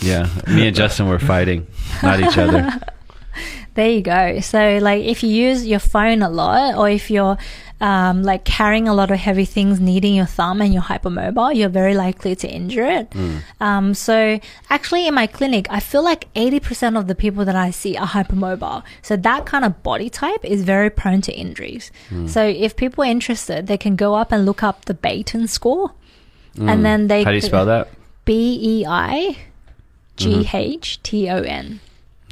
[0.03, 0.29] yeah.
[0.47, 1.67] Me and Justin were fighting,
[2.03, 2.81] not each other.
[3.75, 4.41] There you go.
[4.41, 7.39] So, like, if you use your phone a lot, or if you're
[7.81, 11.69] um, like carrying a lot of heavy things, needing your thumb, and you're hypermobile, you're
[11.69, 13.13] very likely to injure it.
[13.61, 17.71] Um, so, actually, in my clinic, I feel like 80% of the people that I
[17.71, 18.83] see are hypermobile.
[19.03, 21.93] So, that kind of body type is very prone to injuries.
[22.27, 25.93] So, if people are interested, they can go up and look up the Beighton score.
[26.59, 27.89] And then they How do you spell that?
[28.25, 29.37] B E I
[30.21, 31.81] G H T O N.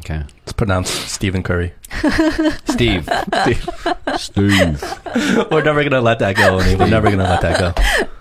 [0.03, 0.23] Okay.
[0.43, 1.73] It's pronounced Stephen Curry.
[2.65, 3.09] Steve.
[3.35, 3.69] Steve.
[4.17, 4.83] Steve.
[5.51, 6.61] We're never gonna let that go.
[6.61, 6.77] Amy.
[6.77, 8.09] We're never gonna let that go.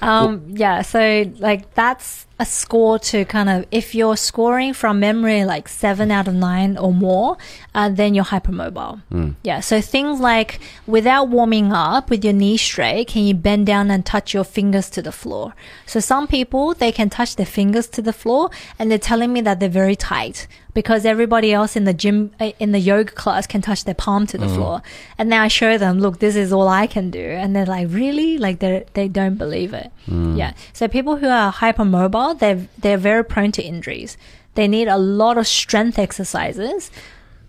[0.00, 5.44] Um, yeah, so like that's a score to kind of if you're scoring from memory
[5.46, 7.38] like seven out of nine or more,
[7.74, 9.00] uh, then you're hypermobile.
[9.42, 13.90] Yeah, so things like without warming up with your knee straight, can you bend down
[13.90, 15.54] and touch your fingers to the floor?
[15.86, 19.40] So some people they can touch their fingers to the floor, and they're telling me
[19.42, 23.46] that they're very tight because everybody else in the gym uh, in the yoga class
[23.46, 24.82] can touch their palm to the floor,
[25.16, 27.88] and then I show them, look, this is all I can do, and they're like,
[27.90, 28.36] really?
[28.36, 29.90] Like they they don't believe it.
[30.06, 30.52] Yeah.
[30.74, 34.16] So people who are hypermobile, they're they're very prone to injuries.
[34.54, 36.90] They need a lot of strength exercises.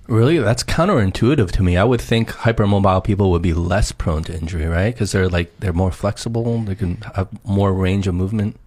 [0.08, 1.76] Really, that's counterintuitive to me.
[1.76, 4.94] I would think hypermobile people would be less prone to injury, right?
[4.94, 6.62] Because they're like they're more flexible.
[6.62, 8.58] They can have more range of movement.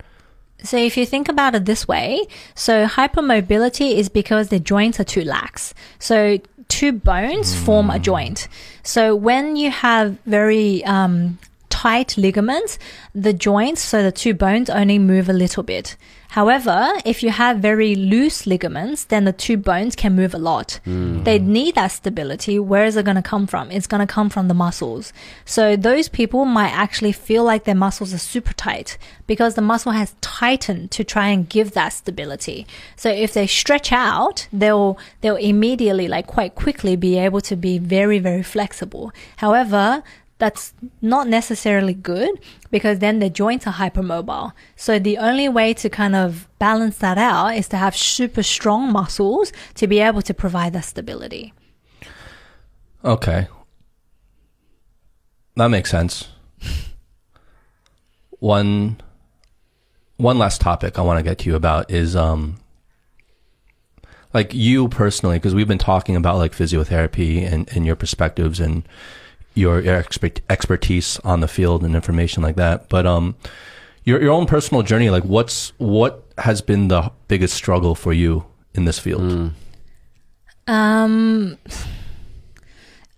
[0.63, 5.05] So if you think about it this way, so hypermobility is because the joints are
[5.05, 5.73] too lax.
[5.99, 6.39] So
[6.69, 8.49] two bones form a joint.
[8.83, 11.39] So when you have very um,
[11.81, 12.79] tight ligaments,
[13.15, 15.97] the joints, so the two bones only move a little bit.
[16.31, 20.79] However, if you have very loose ligaments, then the two bones can move a lot.
[20.87, 21.25] Mm.
[21.25, 22.57] They need that stability.
[22.59, 23.71] Where is it going to come from?
[23.73, 25.13] It's going to come from the muscles.
[25.45, 29.91] So those people might actually feel like their muscles are super tight because the muscle
[29.91, 32.65] has tightened to try and give that stability.
[32.95, 37.79] So if they stretch out, they'll they'll immediately like quite quickly be able to be
[37.79, 39.11] very very flexible.
[39.39, 40.05] However,
[40.41, 42.31] that's not necessarily good
[42.71, 44.53] because then the joints are hypermobile.
[44.75, 48.91] So the only way to kind of balance that out is to have super strong
[48.91, 51.53] muscles to be able to provide that stability.
[53.05, 53.47] Okay,
[55.57, 56.29] that makes sense.
[58.41, 59.01] one,
[60.17, 62.59] one last topic I want to get to you about is um,
[64.33, 68.87] like you personally, because we've been talking about like physiotherapy and, and your perspectives and
[69.61, 72.89] your, your expert, expertise on the field and information like that.
[72.89, 73.37] But um,
[74.05, 78.47] your your own personal journey, like what's what has been the biggest struggle for you
[78.75, 79.53] in this field?
[80.67, 81.59] Um,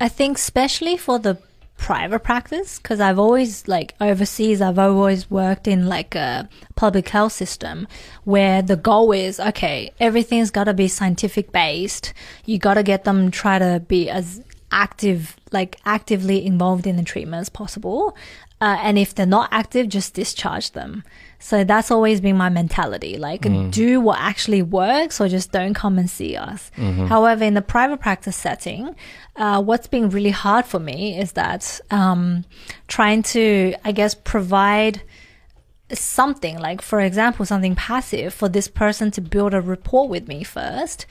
[0.00, 1.38] I think especially for the
[1.76, 7.32] private practice, because I've always like overseas, I've always worked in like a public health
[7.32, 7.88] system
[8.24, 12.14] where the goal is okay, everything's got to be scientific based.
[12.44, 14.40] You got to get them try to be as
[14.72, 18.16] active, like actively involved in the treatment as possible.
[18.60, 21.02] Uh, and if they're not active, just discharge them.
[21.40, 23.16] So that's always been my mentality.
[23.18, 26.70] Like, do what actually works or just don't come and see us.
[27.08, 28.94] However, in the private practice setting,
[29.34, 32.44] uh, what's been really hard for me is that um,
[32.86, 35.02] trying to, I guess, provide
[35.92, 40.42] something like for example something passive for this person to build a rapport with me
[40.42, 41.04] first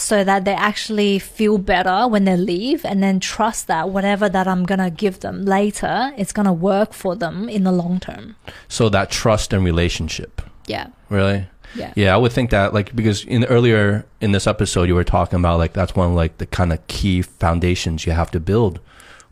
[0.00, 4.48] so that they actually feel better when they leave and then trust that whatever that
[4.48, 8.00] I'm going to give them later it's going to work for them in the long
[8.00, 8.36] term.
[8.68, 10.88] So that trust and relationship, Yeah.
[11.08, 11.46] really.
[11.74, 11.92] Yeah.
[11.94, 15.38] Yeah, I would think that like because in earlier in this episode you were talking
[15.38, 18.80] about like that's one of like the kind of key foundations you have to build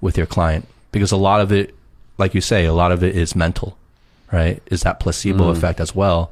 [0.01, 1.75] with your client because a lot of it
[2.17, 3.77] like you say a lot of it is mental,
[4.33, 4.63] right?
[4.67, 5.57] Is that placebo mm.
[5.57, 6.31] effect as well.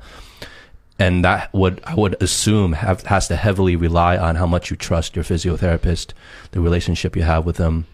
[0.99, 4.76] And that would I would assume have has to heavily rely on how much you
[4.76, 6.12] trust your physiotherapist,
[6.53, 7.86] the relationship you have with them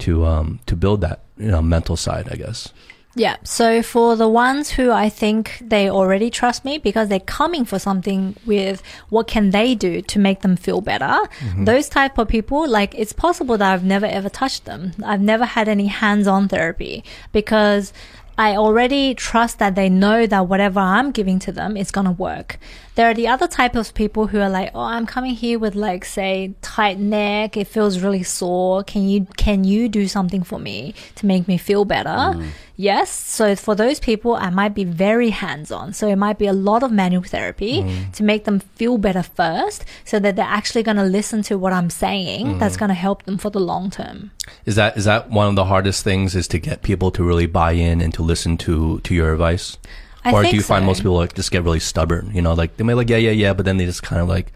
[0.00, 2.72] to um to build that, you know, mental side, I guess.
[3.16, 3.36] Yeah.
[3.42, 7.78] So for the ones who I think they already trust me because they're coming for
[7.78, 11.18] something with what can they do to make them feel better,
[11.58, 14.92] those type of people, like it's possible that I've never ever touched them.
[15.04, 17.92] I've never had any hands-on therapy because
[18.40, 22.12] I already trust that they know that whatever I'm giving to them is going to
[22.12, 22.58] work.
[22.96, 25.74] There are the other type of people who are like, "Oh, I'm coming here with
[25.74, 28.82] like say tight neck, it feels really sore.
[28.82, 32.48] Can you can you do something for me to make me feel better?" Mm.
[32.80, 33.10] Yes.
[33.10, 35.92] So for those people, I might be very hands-on.
[35.92, 38.12] So it might be a lot of manual therapy mm.
[38.14, 41.74] to make them feel better first so that they're actually going to listen to what
[41.74, 42.58] I'm saying mm.
[42.58, 44.30] that's going to help them for the long term.
[44.64, 47.46] Is that is that one of the hardest things is to get people to really
[47.46, 49.76] buy in and to listen to to your advice?
[50.24, 52.30] I or do you find most people like just get really stubborn?
[52.34, 54.28] You know, like they may like yeah yeah yeah, but then they just kind of
[54.28, 54.52] like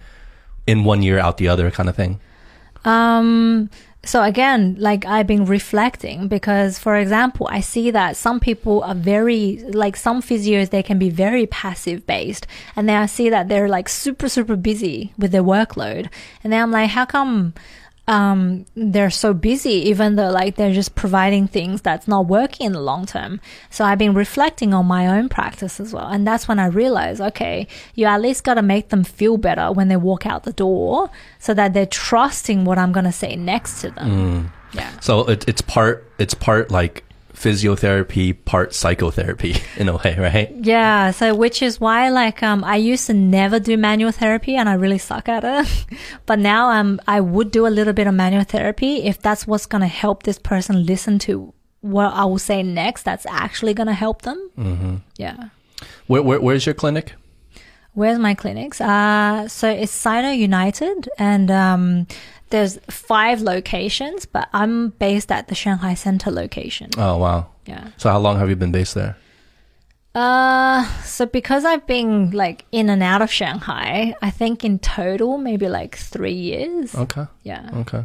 [0.66, 2.20] in one year out the other kind of thing.
[2.84, 3.70] Um,
[4.04, 8.94] so again, like I've been reflecting because, for example, I see that some people are
[8.94, 12.46] very, like some physios, they can be very passive based.
[12.76, 16.10] And then I see that they're like super, super busy with their workload.
[16.42, 17.54] And then I'm like, how come
[18.06, 22.72] um, they're so busy, even though like they're just providing things that's not working in
[22.72, 23.40] the long term.
[23.70, 26.06] So I've been reflecting on my own practice as well.
[26.06, 29.72] And that's when I realized, okay, you at least got to make them feel better
[29.72, 33.36] when they walk out the door so that they're trusting what I'm going to say
[33.36, 34.52] next to them.
[34.74, 34.98] Yeah.
[35.00, 37.03] So it, it's part it's part like
[37.34, 40.52] physiotherapy, part psychotherapy in a way, right?
[40.56, 44.68] Yeah, so which is why like um I used to never do manual therapy and
[44.68, 45.86] I really suck at it.
[46.26, 49.66] but now um I would do a little bit of manual therapy if that's what's
[49.66, 53.88] going to help this person listen to what I will say next that's actually going
[53.88, 54.50] to help them.
[54.56, 54.96] Mm-hmm.
[55.18, 55.48] Yeah.
[56.06, 57.14] Where, where where's your clinic?
[57.92, 58.80] Where's my clinics?
[58.80, 62.06] Uh so it's SinoUnited and um
[62.54, 66.88] there's five locations, but I'm based at the Shanghai Center location.
[66.96, 67.48] Oh wow.
[67.66, 67.88] Yeah.
[67.96, 69.16] So how long have you been based there?
[70.14, 75.36] Uh, so because I've been like in and out of Shanghai, I think in total
[75.36, 76.94] maybe like three years.
[76.94, 77.26] Okay.
[77.42, 77.68] Yeah.
[77.74, 78.04] Okay.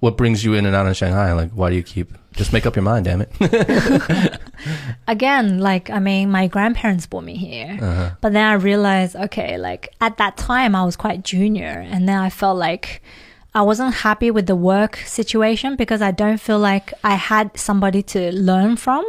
[0.00, 1.32] What brings you in and out of Shanghai?
[1.32, 2.10] Like, why do you keep?
[2.32, 3.30] Just make up your mind, damn it.
[5.06, 9.94] Again, like I mean, my grandparents brought me here, but then I realized, okay, like
[10.00, 13.02] at that time I was quite junior, and then I felt like
[13.54, 18.02] I wasn't happy with the work situation because I don't feel like I had somebody
[18.04, 19.04] to learn from.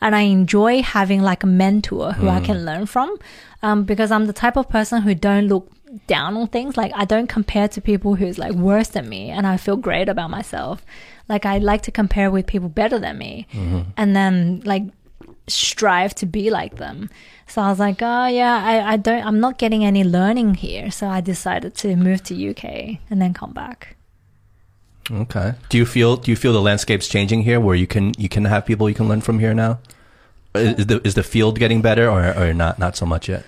[0.00, 3.16] And I enjoy having like a mentor who I can learn from.
[3.62, 5.70] Um, because I'm the type of person who don't look
[6.06, 6.76] down on things.
[6.76, 10.08] Like I don't compare to people who's like worse than me and I feel great
[10.08, 10.84] about myself.
[11.28, 13.46] Like I like to compare with people better than me
[13.96, 14.82] and then like
[15.46, 17.10] strive to be like them.
[17.46, 20.90] So I was like, oh yeah, I, I don't, I'm not getting any learning here.
[20.90, 23.96] So I decided to move to UK and then come back.
[25.10, 25.54] Okay.
[25.68, 28.46] Do you feel do you feel the landscape's changing here, where you can you can
[28.46, 29.78] have people you can learn from here now?
[30.54, 33.44] Is the is the field getting better, or or not not so much yet?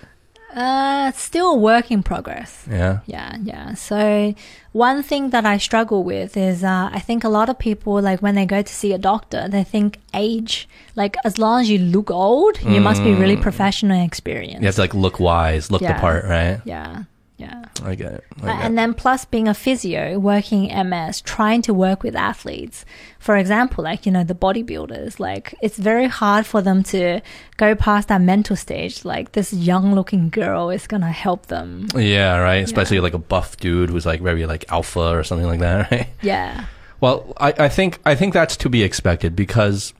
[0.53, 2.65] Uh, it's still a work in progress.
[2.69, 2.99] Yeah.
[3.05, 3.73] Yeah, yeah.
[3.73, 4.33] So
[4.71, 8.21] one thing that I struggle with is uh, I think a lot of people like
[8.21, 11.79] when they go to see a doctor, they think age like as long as you
[11.79, 14.61] look old, you must be really professional and experienced.
[14.61, 16.61] You have to like look wise, look the part, right?
[16.65, 17.03] Yeah,
[17.37, 17.65] yeah.
[17.83, 18.23] I get it.
[18.41, 22.83] I get and then plus being a physio, working MS, trying to work with athletes.
[23.19, 27.21] For example, like, you know, the bodybuilders, like it's very hard for them to
[27.57, 29.05] go past that mental stage.
[29.05, 31.87] Like this young looking girl is going to help them.
[31.95, 32.63] Yeah, right.
[32.63, 36.07] Especially like a buff dude who's like very like alpha or something like that, right?
[36.23, 36.65] Yeah.
[36.99, 39.93] Well, I, I think I think that's to be expected because,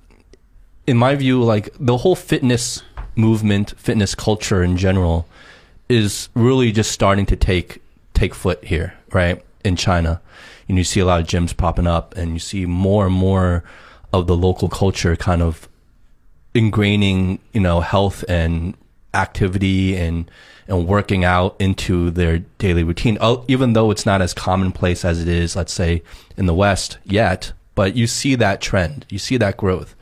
[0.87, 2.81] in my view, like the whole fitness
[3.15, 5.27] movement, fitness culture in general,
[5.89, 7.81] is really just starting to take
[8.13, 9.43] take foot here, right?
[9.63, 10.21] In China,
[10.67, 13.63] and you see a lot of gyms popping up, and you see more and more
[14.13, 15.67] of the local culture kind of
[16.53, 18.75] ingraining, you know, health and
[19.13, 20.29] activity and
[20.67, 23.17] and working out into their daily routine.
[23.21, 26.03] Oh, even though it's not as commonplace as it is, let's say,
[26.35, 29.95] in the West yet, but you see that trend, you see that growth.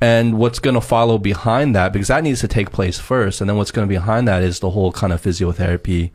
[0.00, 3.50] And what's going to follow behind that, because that needs to take place first, and
[3.50, 6.10] then what's going to be behind that is the whole kind of physiotherapy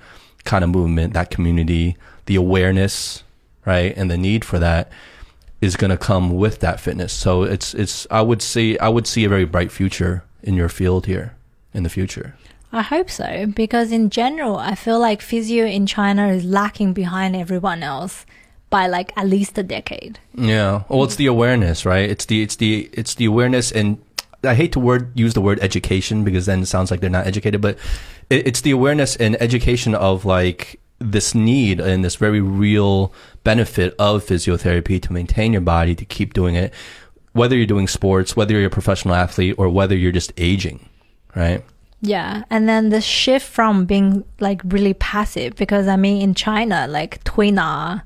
[0.46, 3.24] kind of movement, that community, the awareness,
[3.66, 4.92] right, and the need for that
[5.62, 7.14] is going to come with that fitness.
[7.14, 10.70] So it's it's I would see I would see a very bright future in your
[10.70, 11.36] field here
[11.74, 12.36] in the future.
[12.72, 17.36] I hope so because in general, I feel like physio in China is lacking behind
[17.36, 18.26] everyone else
[18.74, 20.18] by like at least a decade.
[20.34, 20.82] Yeah.
[20.90, 22.10] Well, it's the awareness, right?
[22.10, 24.02] It's the it's the it's the awareness, and
[24.44, 27.28] I hate to word use the word education because then it sounds like they're not
[27.28, 27.78] educated, but
[28.32, 33.14] it, it's the awareness and education of like this need and this very real
[33.44, 36.74] benefit of physiotherapy to maintain your body to keep doing it,
[37.34, 40.90] whether you're doing sports, whether you're a professional athlete, or whether you're just aging,
[41.36, 41.64] right?
[42.02, 46.88] Yeah, and then the shift from being like really passive because I mean in China
[46.88, 48.02] like Tuina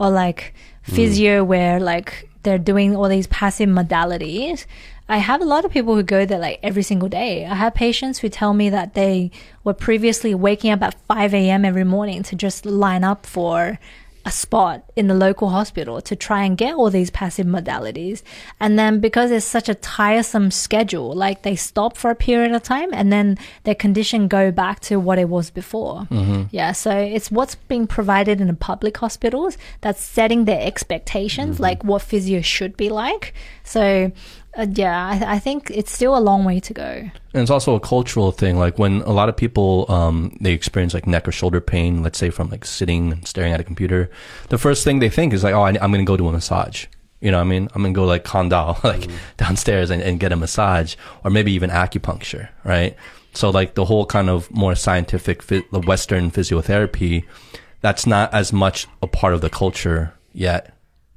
[0.00, 0.54] or like
[0.88, 0.94] mm.
[0.94, 4.66] physio where like they're doing all these passive modalities.
[5.08, 7.44] I have a lot of people who go there like every single day.
[7.44, 9.30] I have patients who tell me that they
[9.62, 11.64] were previously waking up at 5 a.m.
[11.64, 13.78] every morning to just line up for
[14.24, 18.22] a spot in the local hospital to try and get all these passive modalities.
[18.58, 22.62] And then because it's such a tiresome schedule, like they stop for a period of
[22.62, 26.02] time and then their condition go back to what it was before.
[26.10, 26.44] Mm-hmm.
[26.50, 26.72] Yeah.
[26.72, 31.62] So it's what's being provided in the public hospitals that's setting their expectations, mm-hmm.
[31.62, 33.32] like what physio should be like.
[33.64, 34.12] So
[34.56, 36.82] uh, yeah, I, I think it's still a long way to go.
[36.82, 38.58] And it's also a cultural thing.
[38.58, 42.18] Like when a lot of people um, they experience like neck or shoulder pain, let's
[42.18, 44.10] say from like sitting and staring at a computer,
[44.48, 46.32] the first thing they think is like, oh, I, I'm going to go to a
[46.32, 46.86] massage.
[47.20, 47.68] You know what I mean?
[47.74, 51.52] I'm going to go like Kandal, like downstairs and, and get a massage or maybe
[51.52, 52.96] even acupuncture, right?
[53.34, 57.24] So like the whole kind of more scientific, phy- the Western physiotherapy,
[57.82, 60.74] that's not as much a part of the culture yet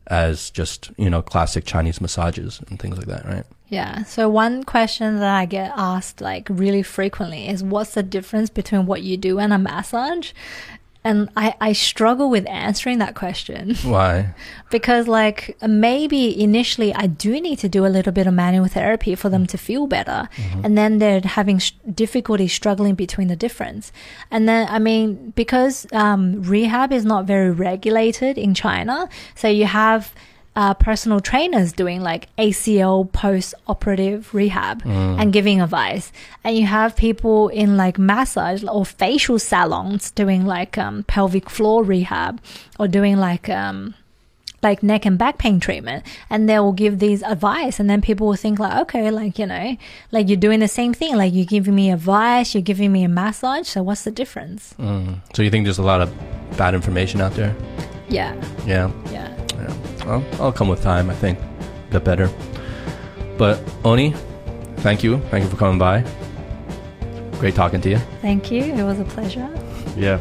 [0.07, 3.45] as just you know classic Chinese massages and things like that, right?
[3.69, 4.03] Yeah.
[4.03, 8.85] So one question that I get asked like really frequently is what's the difference between
[8.85, 10.31] what you do and a massage?
[11.03, 14.33] And I, I struggle with answering that question Why?
[14.69, 19.15] because like maybe initially I do need to do a little bit of manual therapy
[19.15, 20.29] for them to feel better.
[20.63, 23.91] And then they're having sh- difficulty struggling between the difference.
[24.31, 29.65] And then, I mean, because um, rehab is not very regulated in China, so you
[29.65, 30.13] have
[30.55, 36.11] uh, personal trainers doing like ACL post operative rehab and giving advice.
[36.43, 41.83] And you have people in like massage or facial salons doing like um, pelvic floor
[41.83, 42.39] rehab
[42.79, 43.95] or doing like, um,
[44.61, 48.27] like neck and back pain treatment and they will give these advice and then people
[48.27, 49.75] will think like okay like you know
[50.11, 53.09] like you're doing the same thing like you're giving me advice you're giving me a
[53.09, 55.19] massage so what's the difference Mm.
[55.35, 56.13] So you think there's a lot of
[56.55, 57.53] bad information out there?
[58.13, 58.33] Yeah
[58.65, 58.91] Yeah.
[59.11, 60.05] yeah Yeah.
[60.05, 61.39] Well, I'll come with time, I think.
[61.91, 62.29] Get better.
[63.37, 64.13] But Aoni,
[64.77, 65.19] thank you.
[65.31, 66.03] Thank you for coming by.
[67.39, 67.99] Great talking to you.
[68.21, 69.49] thank you it was a pleasure
[69.97, 70.19] Yeah.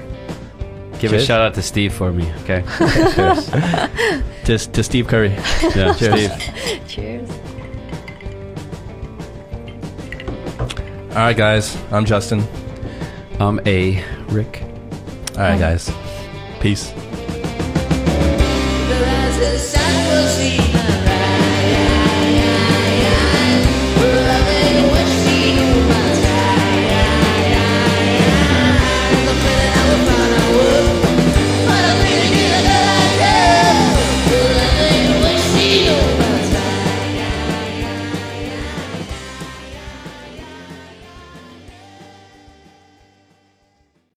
[0.98, 1.22] Give Cheers.
[1.24, 2.30] a shout out to Steve for me.
[2.42, 2.62] Okay.
[2.78, 3.46] Cheers.
[4.44, 5.30] to, to Steve Curry.
[5.74, 5.94] Yeah.
[5.94, 6.32] Cheers.
[6.32, 6.88] Steve.
[6.88, 7.30] cheers
[11.10, 11.76] All right, guys.
[11.90, 12.42] I'm Justin.
[13.40, 14.62] I'm a Rick.
[14.62, 15.58] All right, Bye.
[15.58, 15.90] guys.
[16.60, 16.92] Peace
[19.42, 19.81] just